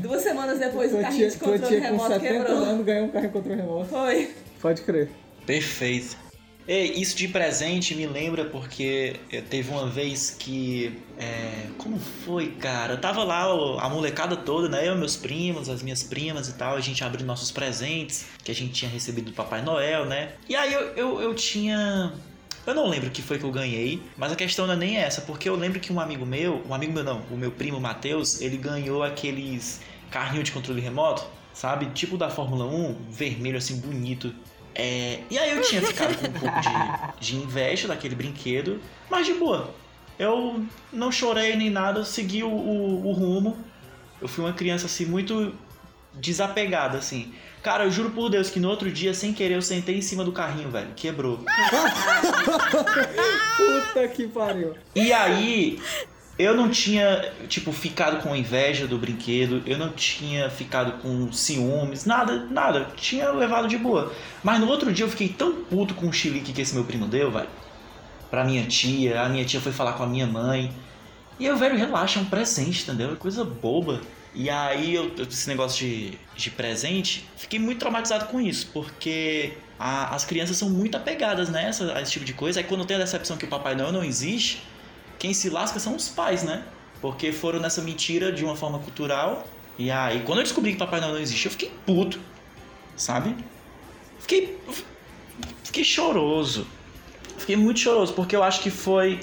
[0.00, 2.56] Duas semanas depois, o carrinho tia, de tua controle tia com remoto 70 quebrou.
[2.56, 3.90] anos ganhou um carro contra remoto.
[3.90, 4.30] Foi.
[4.58, 5.10] Pode crer.
[5.44, 6.27] Perfeito.
[6.68, 11.00] Ei, isso de presente me lembra porque teve uma vez que.
[11.16, 12.92] é, como foi, cara?
[12.92, 13.44] Eu tava lá,
[13.80, 14.86] a molecada toda, né?
[14.86, 18.54] Eu, meus primos, as minhas primas e tal, a gente abriu nossos presentes que a
[18.54, 20.34] gente tinha recebido do Papai Noel, né?
[20.46, 22.12] E aí eu, eu, eu tinha.
[22.66, 24.98] Eu não lembro o que foi que eu ganhei, mas a questão não é nem
[24.98, 27.80] essa, porque eu lembro que um amigo meu, um amigo meu não, o meu primo
[27.80, 31.86] Matheus, ele ganhou aqueles carrinho de controle remoto, sabe?
[31.94, 34.34] Tipo da Fórmula 1, vermelho assim, bonito.
[34.80, 36.70] É, e aí eu tinha ficado com um pouco de,
[37.20, 39.74] de inveja daquele brinquedo, mas de boa.
[40.16, 43.58] eu não chorei nem nada, eu segui o, o, o rumo.
[44.22, 45.52] Eu fui uma criança assim muito
[46.14, 47.34] desapegada, assim.
[47.60, 50.24] Cara, eu juro por Deus que no outro dia, sem querer, eu sentei em cima
[50.24, 50.92] do carrinho, velho.
[50.94, 51.38] Quebrou.
[53.56, 54.76] Puta que pariu.
[54.94, 55.80] E aí,
[56.38, 62.04] eu não tinha, tipo, ficado com inveja do brinquedo, eu não tinha ficado com ciúmes,
[62.04, 62.88] nada, nada.
[62.96, 64.12] Tinha levado de boa.
[64.42, 67.06] Mas no outro dia eu fiquei tão puto com o chilique que esse meu primo
[67.06, 67.48] deu, velho.
[68.30, 70.70] Pra minha tia, a minha tia foi falar com a minha mãe.
[71.40, 73.12] E eu, velho, relaxa, é um presente, entendeu?
[73.12, 74.00] É coisa boba.
[74.34, 80.14] E aí, eu, esse negócio de, de presente, fiquei muito traumatizado com isso, porque a-
[80.14, 82.60] as crianças são muito apegadas nessa, a esse tipo de coisa.
[82.60, 84.62] Aí quando tem a decepção que o Papai Noel não existe,
[85.18, 86.64] quem se lasca são os pais, né?
[87.00, 89.46] Porque foram nessa mentira de uma forma cultural.
[89.78, 92.18] E aí, quando eu descobri que Papai Noel não existe, eu fiquei puto,
[92.96, 93.34] sabe?
[94.20, 94.58] Fiquei.
[95.62, 96.66] Fiquei choroso.
[97.36, 99.20] Fiquei muito choroso, porque eu acho que foi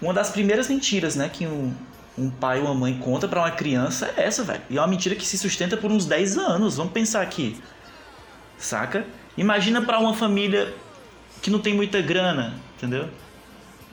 [0.00, 1.28] uma das primeiras mentiras, né?
[1.28, 1.74] Que um,
[2.16, 4.62] um pai ou uma mãe conta pra uma criança é essa, velho.
[4.70, 6.76] E é uma mentira que se sustenta por uns 10 anos.
[6.76, 7.60] Vamos pensar aqui.
[8.56, 9.06] Saca?
[9.36, 10.74] Imagina pra uma família
[11.42, 13.08] que não tem muita grana, entendeu?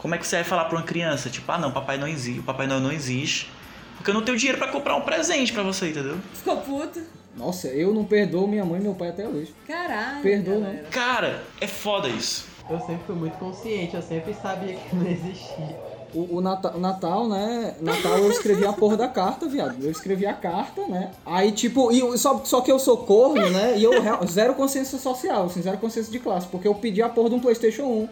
[0.04, 1.30] Como é que você vai falar pra uma criança?
[1.30, 3.50] Tipo, ah não, papai não existe, o papai Noel não existe.
[3.96, 6.18] Porque eu não tenho dinheiro pra comprar um presente pra você, entendeu?
[6.34, 7.02] Ficou puto?
[7.38, 9.56] Nossa, eu não perdoo minha mãe e meu pai até hoje.
[9.66, 10.22] Caralho.
[10.22, 10.82] Perdoa, galera.
[10.84, 10.89] não.
[10.92, 12.46] Cara, é foda isso.
[12.70, 15.80] Eu sempre fui muito consciente, eu sempre sabia que não existia.
[16.13, 17.76] O, o Natal, Natal, né?
[17.82, 19.76] Natal eu escrevi a porra da carta, viado.
[19.82, 21.12] Eu escrevi a carta, né?
[21.26, 23.78] Aí, tipo, e só, só que eu sou corno, né?
[23.78, 23.93] E eu
[24.28, 26.47] zero consciência social, assim, zero consciência de classe.
[26.47, 28.10] Porque eu pedi a porra de um PlayStation 1.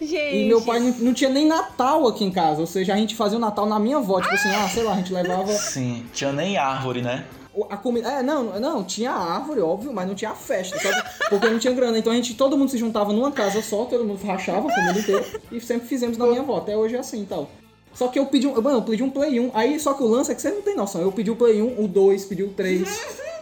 [0.00, 0.36] Gente.
[0.36, 2.60] E meu pai não, não tinha nem Natal aqui em casa.
[2.60, 4.20] Ou seja, a gente fazia o Natal na minha avó.
[4.20, 5.52] Tipo assim, ah, sei lá, a gente levava.
[5.52, 7.24] Sim, tinha nem árvore, né?
[7.68, 8.08] A comida.
[8.08, 11.02] É, não, não, tinha árvore, óbvio, mas não tinha festa, sabe?
[11.28, 11.98] Porque não tinha grana.
[11.98, 15.00] Então a gente, todo mundo se juntava numa casa só, todo mundo rachava a família
[15.00, 15.26] inteira.
[15.50, 16.56] E sempre fizemos na minha avó.
[16.56, 17.50] Até hoje é assim e tal.
[17.94, 18.54] Só que eu pedi um.
[18.60, 19.50] Mano, eu pedi um Play 1.
[19.54, 21.02] Aí, só que o lance é que você não tem noção.
[21.02, 22.88] Eu pedi o Play 1, o 2, pedi o 3.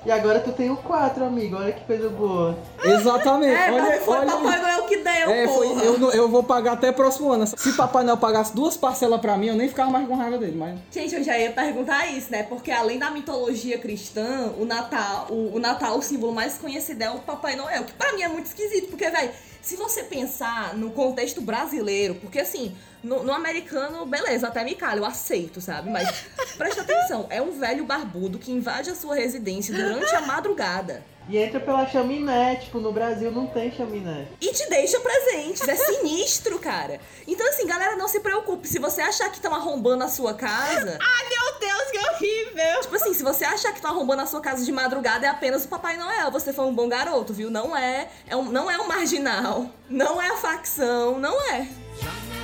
[0.04, 2.56] E agora tu tem o 4, amigo, olha que coisa boa.
[2.82, 3.54] Exatamente.
[3.54, 4.60] É, olha, mas foi olha Papai.
[4.60, 7.46] Noel que deu, É, foi, eu, eu vou pagar até próximo ano.
[7.46, 10.56] Se Papai Noel pagasse duas parcelas pra mim, eu nem ficava mais com raiva dele.
[10.56, 12.42] Mas Gente, eu já ia perguntar isso, né?
[12.44, 17.10] Porque além da mitologia cristã, o Natal, o, o Natal, o símbolo mais conhecido é
[17.10, 20.90] o Papai Noel, que pra mim é muito esquisito, porque, velho, se você pensar no
[20.90, 25.90] contexto brasileiro, porque assim, no, no americano, beleza, até me cala, eu aceito, sabe?
[25.90, 26.08] Mas
[26.56, 31.02] presta atenção, é um velho barbudo que invade a sua residência durante a madrugada.
[31.30, 34.26] E entra pela chaminé, tipo, no Brasil não tem chaminé.
[34.40, 35.66] E te deixa presentes.
[35.68, 36.98] É sinistro, cara.
[37.24, 38.66] Então, assim, galera, não se preocupe.
[38.66, 40.98] Se você achar que estão arrombando a sua casa.
[41.00, 42.80] Ai, meu Deus, que horrível!
[42.80, 45.64] Tipo assim, se você achar que estão arrombando a sua casa de madrugada, é apenas
[45.64, 46.32] o Papai Noel.
[46.32, 47.48] Você foi um bom garoto, viu?
[47.48, 48.08] Não é.
[48.26, 49.70] é um, não é um marginal.
[49.88, 51.16] Não é a facção.
[51.16, 51.68] Não é.
[52.02, 52.39] Já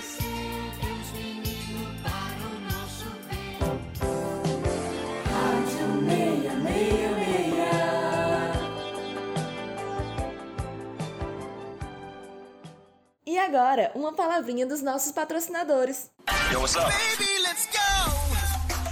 [13.36, 16.10] E agora, uma palavrinha dos nossos patrocinadores.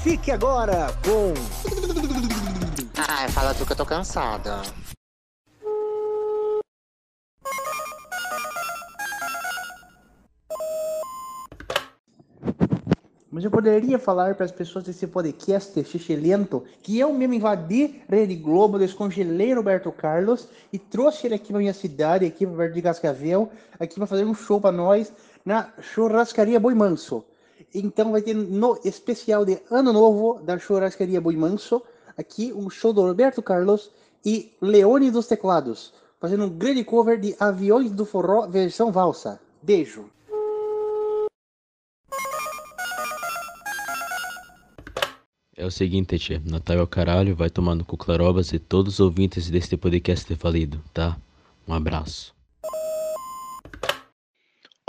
[0.02, 1.32] Fique agora com
[3.08, 4.60] Ai, fala tu que eu tô cansada.
[13.34, 18.36] Mas eu poderia falar para as pessoas desse podcast xixelento que eu mesmo invadi Rede
[18.36, 23.50] Globo, descongelei Roberto Carlos e trouxe ele aqui para minha cidade, aqui para de Cascavel,
[23.80, 25.12] aqui para fazer um show para nós
[25.44, 27.24] na churrascaria Boi Manso.
[27.74, 31.82] Então vai ter no especial de Ano Novo da churrascaria Boi Manso,
[32.16, 33.90] aqui um show do Roberto Carlos
[34.24, 39.40] e Leone dos Teclados, fazendo um grande cover de Aviões do Forró versão valsa.
[39.60, 40.13] Beijo.
[45.56, 46.42] É o seguinte, tia.
[46.44, 50.82] Natal é o caralho, vai tomando cu Clarobas e todos os ouvintes deste podcast falido,
[50.92, 51.16] tá?
[51.66, 52.33] Um abraço.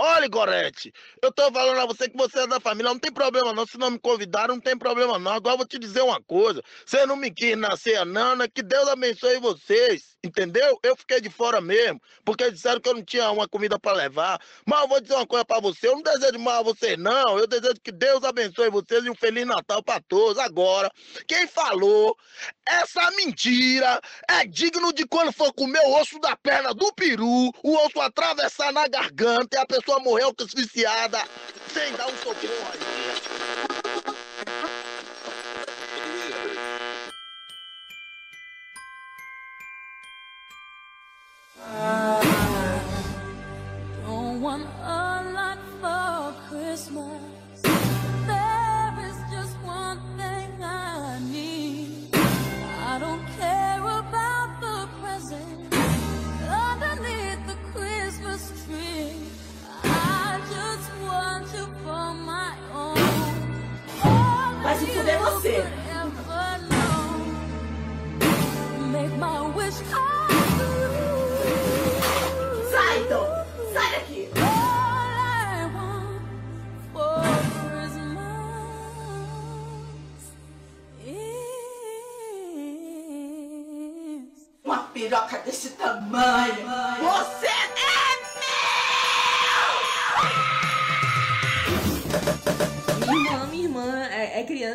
[0.08, 3.52] Olha, Gorete, eu tô falando a você que você é da família, não tem problema
[3.52, 5.32] não, se não me convidaram, não tem problema não.
[5.32, 8.62] Agora eu vou te dizer uma coisa, você não me quis nascer a Nana, que
[8.62, 10.80] Deus abençoe vocês, entendeu?
[10.84, 14.39] Eu fiquei de fora mesmo, porque disseram que eu não tinha uma comida pra levar.
[14.63, 17.39] Mas eu vou dizer uma coisa pra você, eu não desejo mal a vocês não,
[17.39, 20.38] eu desejo que Deus abençoe vocês e um Feliz Natal pra todos.
[20.38, 20.88] Agora,
[21.28, 22.15] quem falou
[22.68, 27.78] essa mentira é digno de quando for comer o osso da perna do peru, o
[27.86, 31.22] osso atravessar na garganta e a pessoa morrer asfixiada
[31.74, 33.85] sem dar um socorro aí.
[65.46, 65.64] você.
[72.72, 73.46] Sai, então!
[73.74, 74.30] Sai daqui!
[84.64, 86.56] Uma piroca desse tamanho!
[87.02, 87.55] Você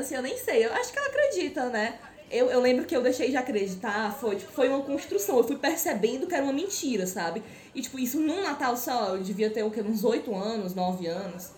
[0.00, 0.64] criança e eu nem sei.
[0.64, 1.98] Eu acho que ela acredita, né?
[2.30, 5.38] Eu, eu lembro que eu deixei de acreditar, foi, tipo, foi uma construção.
[5.38, 7.42] Eu fui percebendo que era uma mentira, sabe?
[7.74, 9.82] E, tipo, isso num Natal só, eu devia ter o quê?
[9.82, 11.50] Uns 8 anos, 9 anos.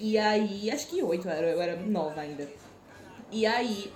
[0.00, 2.48] E aí, acho que 8, eu era, eu era nova ainda.
[3.30, 3.92] E aí,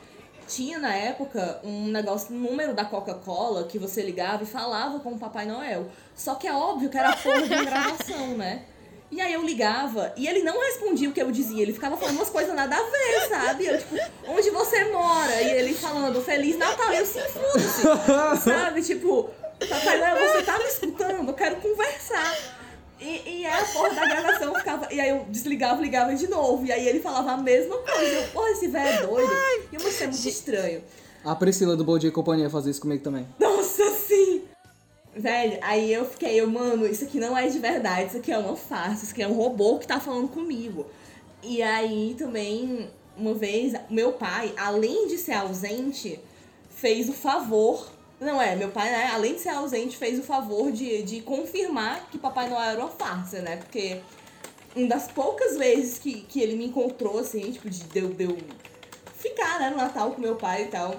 [0.46, 5.12] tinha na época um negócio, um número da Coca-Cola que você ligava e falava com
[5.12, 5.86] o Papai Noel.
[6.14, 8.64] Só que é óbvio que era porra de gravação, né?
[9.12, 12.16] E aí eu ligava e ele não respondia o que eu dizia, ele ficava falando
[12.16, 13.66] umas coisas nada a ver, sabe?
[13.66, 13.94] Eu, tipo,
[14.26, 15.42] onde você mora?
[15.42, 17.82] E ele falando, Feliz Natal, e eu se foda-se,
[18.42, 18.80] sabe?
[18.80, 19.28] Tipo,
[19.68, 21.28] Papai Noel, você tá me escutando?
[21.28, 22.36] Eu quero conversar.
[22.98, 24.88] E, e aí a porra da gravação ficava.
[24.90, 26.64] E aí eu desligava, ligava de novo.
[26.64, 28.14] E aí ele falava a mesma coisa.
[28.14, 29.32] Eu, porra, esse velho é doido.
[29.72, 30.82] E eu achei muito estranho.
[31.22, 33.26] A Priscila do Bom Dia e Companhia fazia isso comigo também.
[33.38, 33.46] Sim!
[35.22, 38.38] Velho, aí eu fiquei, eu, mano, isso aqui não é de verdade, isso aqui é
[38.38, 40.84] uma farsa, isso aqui é um robô que tá falando comigo.
[41.44, 46.18] E aí também, uma vez, meu pai, além de ser ausente,
[46.70, 47.88] fez o favor.
[48.20, 52.10] Não é, meu pai, né, além de ser ausente, fez o favor de, de confirmar
[52.10, 53.58] que Papai Noel era uma farsa, né?
[53.58, 54.00] Porque
[54.74, 58.36] uma das poucas vezes que, que ele me encontrou, assim, tipo, de eu, de eu
[59.14, 60.96] ficar, né, no Natal com meu pai e tal.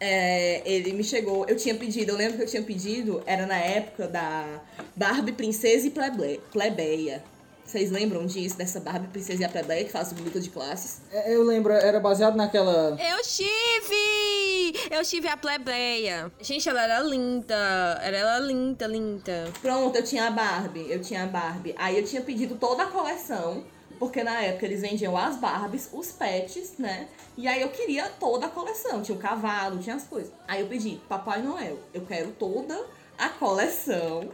[0.00, 3.56] É, ele me chegou, eu tinha pedido, eu lembro que eu tinha pedido, era na
[3.56, 4.60] época da
[4.94, 7.22] Barbie Princesa e Plebe, Plebeia.
[7.64, 11.00] Vocês lembram disso, dessa Barbie Princesa e a Plebeia que faz o luta de classes?
[11.10, 12.96] É, Eu lembro, era baseado naquela.
[13.00, 14.74] Eu tive!
[14.90, 16.30] Eu tive a plebeia.
[16.40, 17.54] Gente, ela era linda.
[18.02, 19.50] Ela era linda, linda.
[19.62, 21.74] Pronto, eu tinha a Barbie, eu tinha a Barbie.
[21.78, 23.64] Aí eu tinha pedido toda a coleção,
[23.98, 27.08] porque na época eles vendiam as Barbies, os pets, né?
[27.36, 30.32] E aí eu queria toda a coleção, tinha o cavalo, tinha as coisas.
[30.46, 32.86] Aí eu pedi, Papai Noel, eu quero toda
[33.18, 34.28] a coleção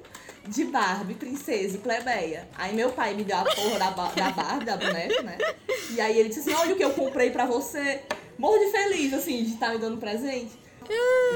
[0.46, 2.49] de Barbie, princesa e plebeia.
[2.57, 5.38] Aí meu pai me deu a porra da, da Barbie, da boneca, né?
[5.90, 8.03] E aí ele disse assim, olha o que eu comprei pra você.
[8.38, 10.59] Morro de feliz, assim, de estar me dando presente.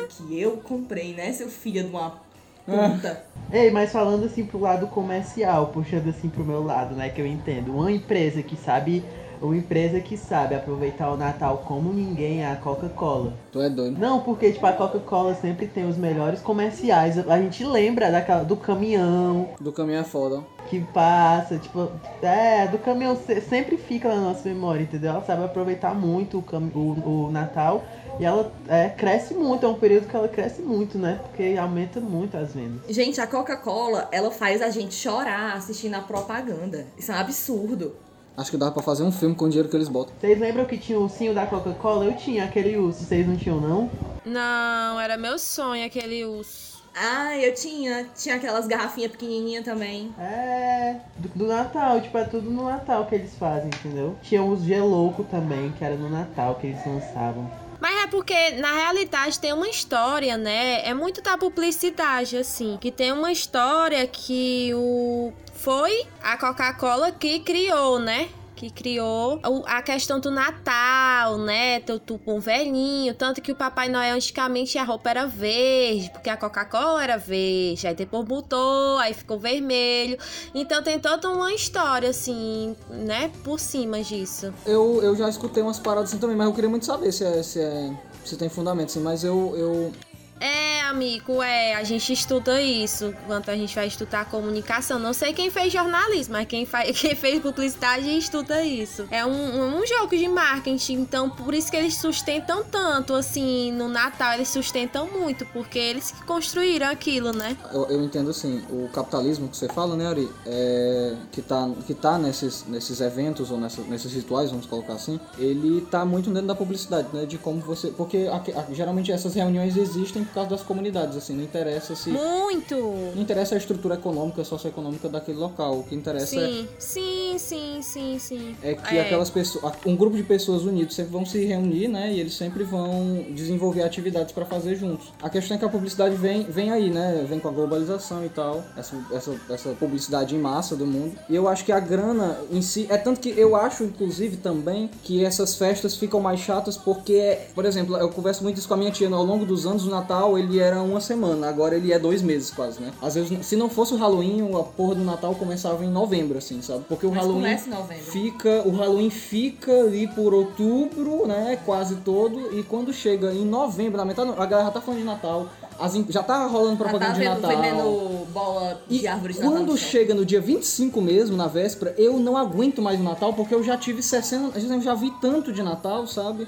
[0.02, 2.23] O que eu comprei, né, seu filho de uma
[2.64, 3.24] puta.
[3.50, 7.26] Ei, mas falando assim pro lado comercial, puxando assim pro meu lado, né, que eu
[7.26, 7.72] entendo.
[7.74, 9.04] Uma empresa que sabe,
[9.40, 13.34] uma empresa que sabe aproveitar o Natal como ninguém é a Coca-Cola.
[13.52, 14.00] Tu é doido.
[14.00, 17.16] Não, porque tipo a Coca-Cola sempre tem os melhores comerciais.
[17.28, 20.42] A gente lembra daquela do caminhão Do caminho é foda.
[20.66, 21.90] que passa, tipo,
[22.22, 25.10] é, do caminhão se- sempre fica na nossa memória, entendeu?
[25.10, 27.84] Ela sabe aproveitar muito o, cam- o, o Natal
[28.18, 31.20] e ela é, cresce muito, é um período que ela cresce muito, né?
[31.22, 32.80] Porque aumenta muito as vendas.
[32.88, 36.86] Gente, a Coca-Cola, ela faz a gente chorar assistindo a propaganda.
[36.96, 37.94] Isso é um absurdo.
[38.36, 40.12] Acho que dava pra fazer um filme com o dinheiro que eles botam.
[40.20, 42.06] Vocês lembram que tinha o ursinho da Coca-Cola?
[42.06, 43.88] Eu tinha aquele urso, vocês não tinham, não?
[44.24, 46.74] Não, era meu sonho aquele urso.
[46.96, 48.06] Ah, eu tinha.
[48.16, 50.14] Tinha aquelas garrafinhas pequenininhas também.
[50.18, 54.16] É, do, do Natal, tipo, é tudo no Natal que eles fazem, entendeu?
[54.22, 57.50] Tinha os Gelouco também, que era no Natal que eles lançavam.
[57.84, 60.80] Mas é porque, na realidade, tem uma história, né?
[60.88, 62.78] É muito da publicidade, assim.
[62.80, 65.34] Que tem uma história que o.
[65.52, 68.30] Foi a Coca-Cola que criou, né?
[68.56, 71.80] Que criou a questão do Natal, né?
[71.80, 73.12] Tu, com o velhinho.
[73.14, 77.86] Tanto que o Papai Noel, antigamente, a roupa era verde, porque a Coca-Cola era verde.
[77.86, 80.16] Aí depois mudou, aí ficou vermelho.
[80.54, 83.30] Então tem toda uma história, assim, né?
[83.42, 84.52] Por cima disso.
[84.64, 87.42] Eu, eu já escutei umas paradas assim também, mas eu queria muito saber se, é,
[87.42, 87.90] se, é,
[88.24, 89.00] se tem fundamento, assim.
[89.00, 89.92] Mas eu, eu,
[90.40, 94.98] É, amigo, é, a gente estuda isso quando a gente vai estudar comunicação.
[94.98, 99.06] Não sei quem fez jornalismo, mas quem, faz, quem fez publicidade estuda isso.
[99.10, 103.88] É um, um jogo de marketing, então por isso que eles sustentam tanto, assim, no
[103.88, 107.56] Natal eles sustentam muito, porque eles que construíram aquilo, né?
[107.72, 111.94] Eu, eu entendo assim, o capitalismo que você fala, né, Ari, é, que tá, que
[111.94, 116.48] tá nesses, nesses eventos ou nessa, nesses rituais, vamos colocar assim, ele tá muito dentro
[116.48, 117.88] da publicidade, né, de como você...
[117.88, 122.10] Porque aqui- a- geralmente essas reuniões existem por causa das comunidades, assim, não interessa se...
[122.10, 122.74] Muito!
[123.14, 127.82] Não interessa a estrutura econômica, socioeconômica daquele local, o que interessa é Sim, sim, sim,
[127.82, 128.56] sim, sim.
[128.62, 132.12] é que aquelas pessoas, um grupo de pessoas unidas sempre vão se reunir, né?
[132.12, 135.12] E eles sempre vão desenvolver atividades para fazer juntos.
[135.22, 137.24] A questão é que a publicidade vem, vem aí, né?
[137.28, 141.16] Vem com a globalização e tal, essa, essa, essa publicidade em massa do mundo.
[141.28, 144.90] E eu acho que a grana em si é tanto que eu acho, inclusive, também
[145.02, 148.76] que essas festas ficam mais chatas porque, por exemplo, eu converso muito isso com a
[148.76, 149.08] minha tia.
[149.08, 152.50] Ao longo dos anos, o Natal ele era uma semana, agora ele é dois meses
[152.50, 152.92] quase, né?
[153.02, 156.60] Às vezes, se não fosse o Halloween, a porra do Natal começava em novembro, assim,
[156.62, 156.84] sabe?
[156.88, 158.04] Porque o Mas Halloween começa em novembro.
[158.04, 163.98] fica o Halloween fica ali por outubro, né, quase todo, e quando chega em novembro,
[163.98, 165.48] na metade, a galera já tá falando de Natal,
[165.78, 167.50] as já tá rolando Já tá propaganda de vendo, Natal.
[167.50, 169.56] vendendo bola de árvore de Natal.
[169.56, 173.54] Quando chega no dia 25 mesmo, na véspera, eu não aguento mais o Natal porque
[173.54, 174.58] eu já tive 60.
[174.58, 176.46] Eu já vi tanto de Natal, sabe?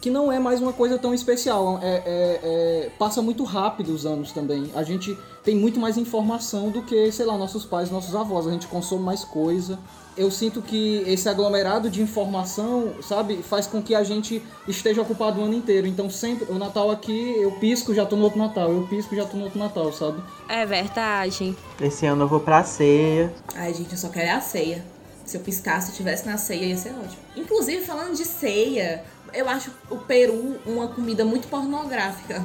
[0.00, 1.80] Que não é mais uma coisa tão especial.
[1.82, 4.70] É, é- é- passa muito rápido os anos também.
[4.74, 8.46] A gente tem muito mais informação do que, sei lá, nossos pais, nossos avós.
[8.46, 9.76] A gente consome mais coisa.
[10.16, 15.40] Eu sinto que esse aglomerado de informação, sabe, faz com que a gente esteja ocupado
[15.40, 15.86] o ano inteiro.
[15.86, 18.70] Então sempre, o Natal aqui, eu pisco, já tô no outro Natal.
[18.72, 20.22] Eu pisco, já tô no outro Natal, sabe?
[20.48, 21.56] É verdade.
[21.80, 23.32] Esse ano eu vou pra ceia.
[23.54, 24.84] Ai, gente, eu só quero é a ceia.
[25.28, 27.18] Se eu piscasse e estivesse na ceia, ia ser ótimo.
[27.36, 29.04] Inclusive, falando de ceia,
[29.34, 32.42] eu acho o peru uma comida muito pornográfica.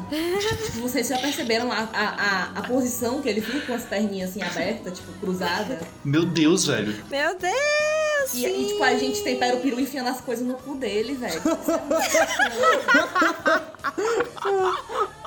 [0.65, 4.31] Tipo, Vocês já perceberam a, a, a, a posição que ele fica com as perninhas
[4.31, 5.79] assim abertas, tipo, cruzada?
[6.03, 6.93] Meu Deus, velho.
[7.09, 8.33] Meu Deus!
[8.33, 11.41] E, e, tipo, a gente tempera o peru enfiando as coisas no cu dele, velho.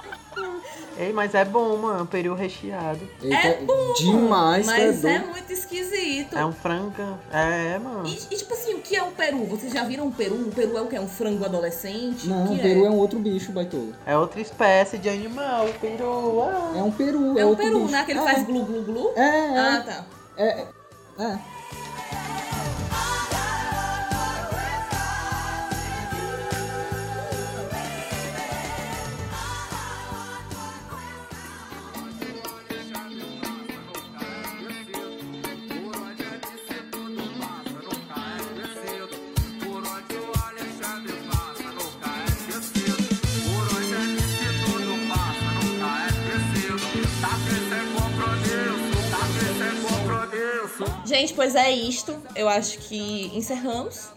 [0.99, 3.01] Ei, mas é bom, mano, peru recheado.
[3.23, 5.31] É bom, demais, mas tá é doido.
[5.31, 6.37] muito esquisito.
[6.39, 7.19] É um frango.
[7.31, 8.07] É, mano.
[8.07, 9.45] E, e, tipo assim, o que é o peru?
[9.45, 10.35] Vocês já viram um peru?
[10.37, 10.97] O peru é o que?
[10.97, 12.27] É um frango adolescente?
[12.27, 13.93] Não, que peru é um outro bicho, baitolo.
[14.07, 16.43] É outra espécie de animal, peru.
[16.43, 16.73] Ah.
[16.79, 17.93] É um peru, É, é, um outro peru, bicho.
[17.93, 18.05] né?
[18.05, 18.23] Que ele É.
[18.23, 19.13] faz glu glu glu?
[19.17, 19.21] É,
[19.55, 19.59] é.
[19.59, 20.07] Ah, tá.
[20.39, 20.65] É,
[21.19, 21.39] é.
[51.19, 52.15] Gente, pois é isto.
[52.35, 54.11] Eu acho que encerramos.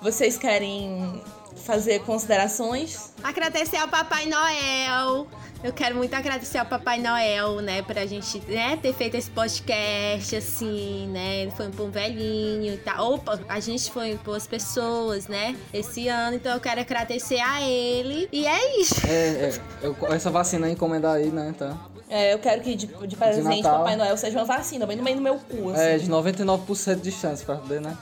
[0.00, 1.22] Vocês querem
[1.66, 3.12] fazer considerações?
[3.22, 5.26] Agradecer ao Papai Noel.
[5.62, 10.34] Eu quero muito agradecer ao Papai Noel, né, pra gente né, ter feito esse podcast,
[10.34, 11.42] assim, né?
[11.42, 13.14] Ele foi um velhinho e tal.
[13.14, 15.56] Opa, a gente foi boas pessoas, né?
[15.72, 18.28] Esse ano, então eu quero agradecer a ele.
[18.32, 19.06] E é isso.
[19.06, 19.10] É,
[19.50, 19.60] é.
[19.82, 21.76] Eu- essa vacina aí, encomendar aí, né, tá?
[22.08, 23.78] É, eu quero que de, de presente Natal.
[23.78, 25.80] Papai Noel seja uma vacina, bem no meio do meu cu, assim.
[25.82, 27.96] É, de 99% de chance pra poder, né?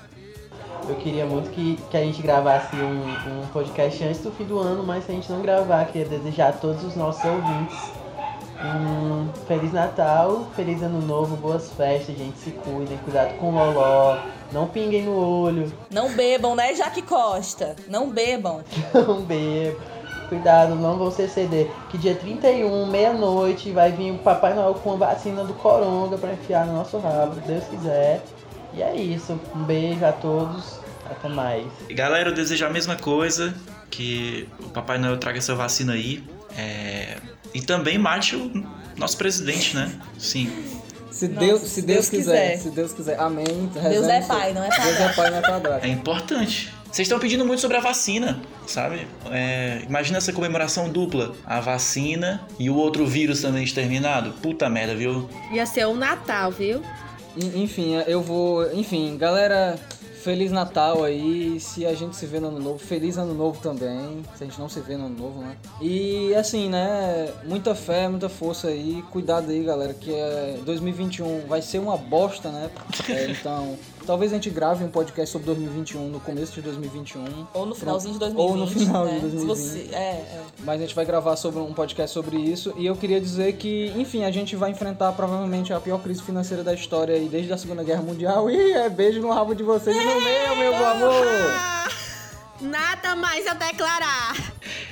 [0.90, 4.58] Eu queria muito que, que a gente gravasse um, um podcast antes do fim do
[4.58, 7.78] ano, mas se a gente não gravar, queria desejar a todos os nossos ouvintes
[8.60, 12.36] um Feliz Natal, Feliz Ano Novo, boas festas, gente.
[12.38, 14.18] Se cuidem, cuidado com o loló,
[14.52, 17.76] não pinguem no olho, Não bebam, né, Jaque Costa?
[17.88, 18.60] Não bebam.
[18.92, 19.80] não bebam.
[20.28, 21.70] Cuidado, não vão se exceder.
[21.88, 26.32] Que dia 31, meia-noite, vai vir o Papai Noel com a vacina do Coronga pra
[26.32, 28.20] enfiar no nosso rabo, se Deus quiser.
[28.74, 29.38] E é isso.
[29.54, 30.79] Um beijo a todos.
[31.10, 31.66] Até mais.
[31.88, 33.54] E, Galera, eu desejo a mesma coisa,
[33.90, 36.22] que o Papai Noel traga essa vacina aí.
[36.56, 37.16] é,
[37.54, 38.64] E também mate o
[38.96, 39.90] nosso presidente, né?
[40.18, 40.50] Sim.
[41.10, 42.58] Se Nossa, Deus, se Deus, Deus quiser, quiser.
[42.62, 43.18] se Deus quiser.
[43.20, 43.68] Amém.
[43.90, 45.86] Deus é pai, não é Deus é pai, não é padrasto.
[45.86, 46.72] É importante.
[46.86, 49.06] Vocês estão pedindo muito sobre a vacina, sabe?
[49.30, 51.34] É, imagina essa comemoração dupla.
[51.44, 54.30] A vacina e o outro vírus também exterminado.
[54.40, 55.28] Puta merda, viu?
[55.52, 56.80] Ia ser o Natal, viu?
[57.36, 58.72] En- Enfim, eu vou.
[58.72, 59.78] Enfim, galera,
[60.22, 61.58] Feliz Natal aí.
[61.60, 64.22] Se a gente se vê no ano novo, feliz ano novo também.
[64.36, 65.56] Se a gente não se vê no ano novo, né?
[65.80, 67.32] E assim, né?
[67.44, 69.02] Muita fé, muita força aí.
[69.10, 72.70] Cuidado aí, galera, que é 2021 vai ser uma bosta, né?
[73.08, 73.76] É, então,
[74.06, 77.46] talvez a gente grave um podcast sobre 2021 no começo de 2021.
[77.54, 78.50] Ou no finalzinho de 2020.
[78.50, 79.12] Ou no final né?
[79.18, 79.46] de Se 2020.
[79.88, 80.42] você- é, é.
[80.64, 82.72] Mas a gente vai gravar sobre um podcast sobre isso.
[82.76, 86.62] E eu queria dizer que, enfim, a gente vai enfrentar provavelmente a pior crise financeira
[86.64, 88.48] da história aí desde a Segunda Guerra Mundial.
[88.50, 91.99] E é beijo no rabo de vocês e no meu, meu amor!
[92.60, 94.36] Nada mais a declarar.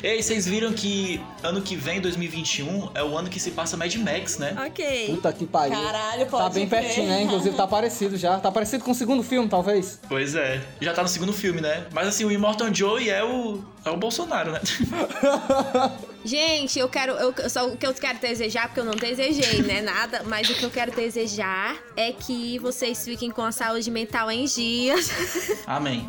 [0.03, 3.95] Ei, vocês viram que ano que vem, 2021, é o ano que se passa Mad
[3.97, 4.57] Max, né?
[4.67, 5.07] Ok.
[5.15, 5.77] Puta que pariu.
[5.81, 6.83] Caralho, Tá pode bem crer.
[6.83, 7.23] pertinho, né?
[7.23, 8.39] Inclusive tá parecido já.
[8.39, 10.01] Tá parecido com o segundo filme, talvez.
[10.09, 10.63] Pois é.
[10.81, 11.87] Já tá no segundo filme, né?
[11.93, 14.61] Mas assim, o Immortal Joe é o, é o Bolsonaro, né?
[16.29, 17.13] Gente, eu quero.
[17.13, 19.81] Eu, só o que eu quero desejar, porque eu não desejei, né?
[19.81, 20.23] Nada.
[20.27, 24.45] Mas o que eu quero desejar é que vocês fiquem com a saúde mental em
[24.45, 25.11] dias.
[25.67, 26.07] Amém.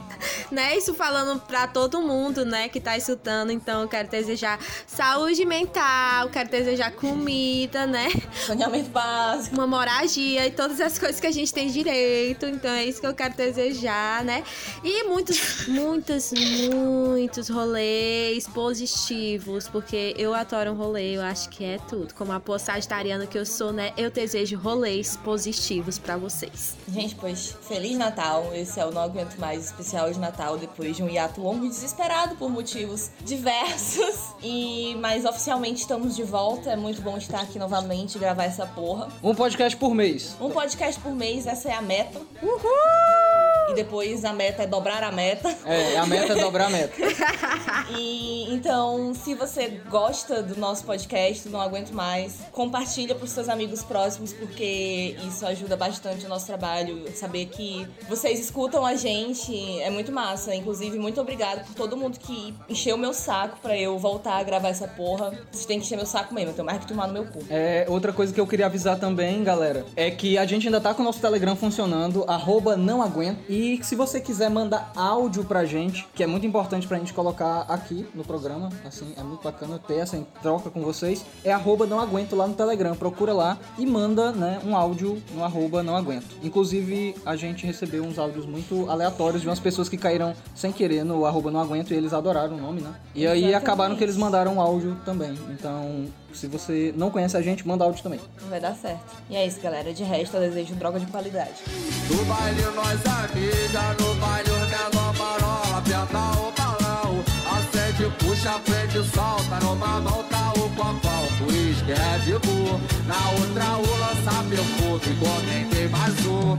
[0.52, 0.76] né?
[0.76, 3.52] Isso falando pra todo mundo, né, que tá escutando.
[3.52, 8.10] Então, eu quero desejar saúde mental, quero desejar comida, né?
[8.46, 9.56] Saneamento básico.
[9.56, 12.46] Uma moradia e todas as coisas que a gente tem direito.
[12.46, 14.44] Então, é isso que eu quero desejar, né?
[14.84, 21.78] E muitos, muitos, muitos rolês positivos, porque eu adoro um rolê, eu acho que é
[21.78, 22.14] tudo.
[22.14, 23.94] Como a boa sagitariana que eu sou, né?
[23.98, 26.76] Eu desejo rolês positivos pra vocês.
[26.88, 28.50] Gente, pois, Feliz Natal.
[28.54, 31.70] Esse é o Não Aguento Mais especial de Natal, depois de um hiato longo e
[31.70, 34.34] desesperado por motivos diversos.
[34.42, 36.72] E, mas oficialmente estamos de volta.
[36.72, 39.10] É muito bom estar aqui novamente e gravar essa porra.
[39.22, 40.36] Um podcast por mês.
[40.40, 42.20] Um podcast por mês, essa é a meta.
[42.42, 43.29] Uhul!
[43.70, 45.56] E depois a meta é dobrar a meta.
[45.66, 46.94] É, a meta é dobrar a meta.
[47.98, 53.84] E então, se você gosta do nosso podcast, Não Aguento Mais, compartilha pros seus amigos
[53.84, 57.06] próximos, porque isso ajuda bastante o nosso trabalho.
[57.16, 60.54] Saber que vocês escutam a gente é muito massa.
[60.54, 64.70] Inclusive, muito obrigada por todo mundo que encheu meu saco pra eu voltar a gravar
[64.70, 65.32] essa porra.
[65.52, 67.40] Vocês têm que encher meu saco mesmo, eu tenho mais que tomar no meu cu.
[67.50, 70.94] É, outra coisa que eu queria avisar também, galera, é que a gente ainda tá
[70.94, 73.40] com o nosso Telegram funcionando, arroba não aguento.
[73.50, 77.14] E que se você quiser mandar áudio pra gente, que é muito importante pra gente
[77.14, 81.86] colocar aqui no programa, assim, é muito bacana ter essa troca com vocês, é arroba
[81.86, 82.96] não aguento lá no Telegram.
[82.96, 86.38] Procura lá e manda, né, um áudio no arroba não aguento.
[86.42, 91.04] Inclusive, a gente recebeu uns áudios muito aleatórios de umas pessoas que caíram sem querer
[91.04, 92.94] no arroba não aguento e eles adoraram o nome, né?
[93.14, 93.56] E aí Exatamente.
[93.56, 95.38] acabaram que eles mandaram um áudio também.
[95.50, 98.20] Então, se você não conhece a gente, manda áudio também.
[98.50, 99.18] Vai dar certo.
[99.30, 99.94] E é isso, galera.
[99.94, 101.54] De resto, eu desejo droga de qualidade.
[102.10, 107.24] No baile nós amiga, no baile os menor marola, aperta o balão.
[107.58, 112.80] Acende, puxa, prende, solta, numa mão tá o copão, por isso que é de boa.
[113.06, 116.58] Na outra o lança perfume, comentei mais um.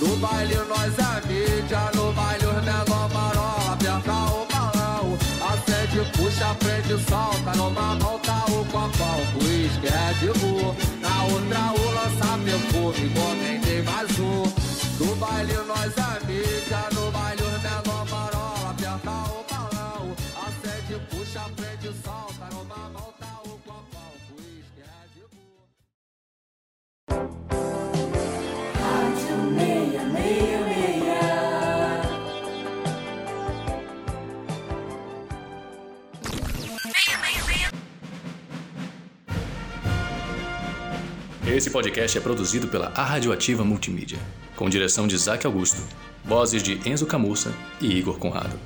[0.00, 0.92] No baile nós
[1.26, 3.61] mídia, no baile os menor marola.
[6.02, 9.20] Acende, puxa, prende, solta, numa tá o copão,
[9.80, 10.74] que é de boa.
[11.00, 14.42] Na outra o lança perfume, comentei mais um.
[15.04, 16.91] No baile nós é mídia,
[41.54, 44.18] Esse podcast é produzido pela A Radioativa Multimídia,
[44.56, 45.82] com direção de Isaac Augusto,
[46.24, 48.58] vozes de Enzo Camussa e Igor Conrado.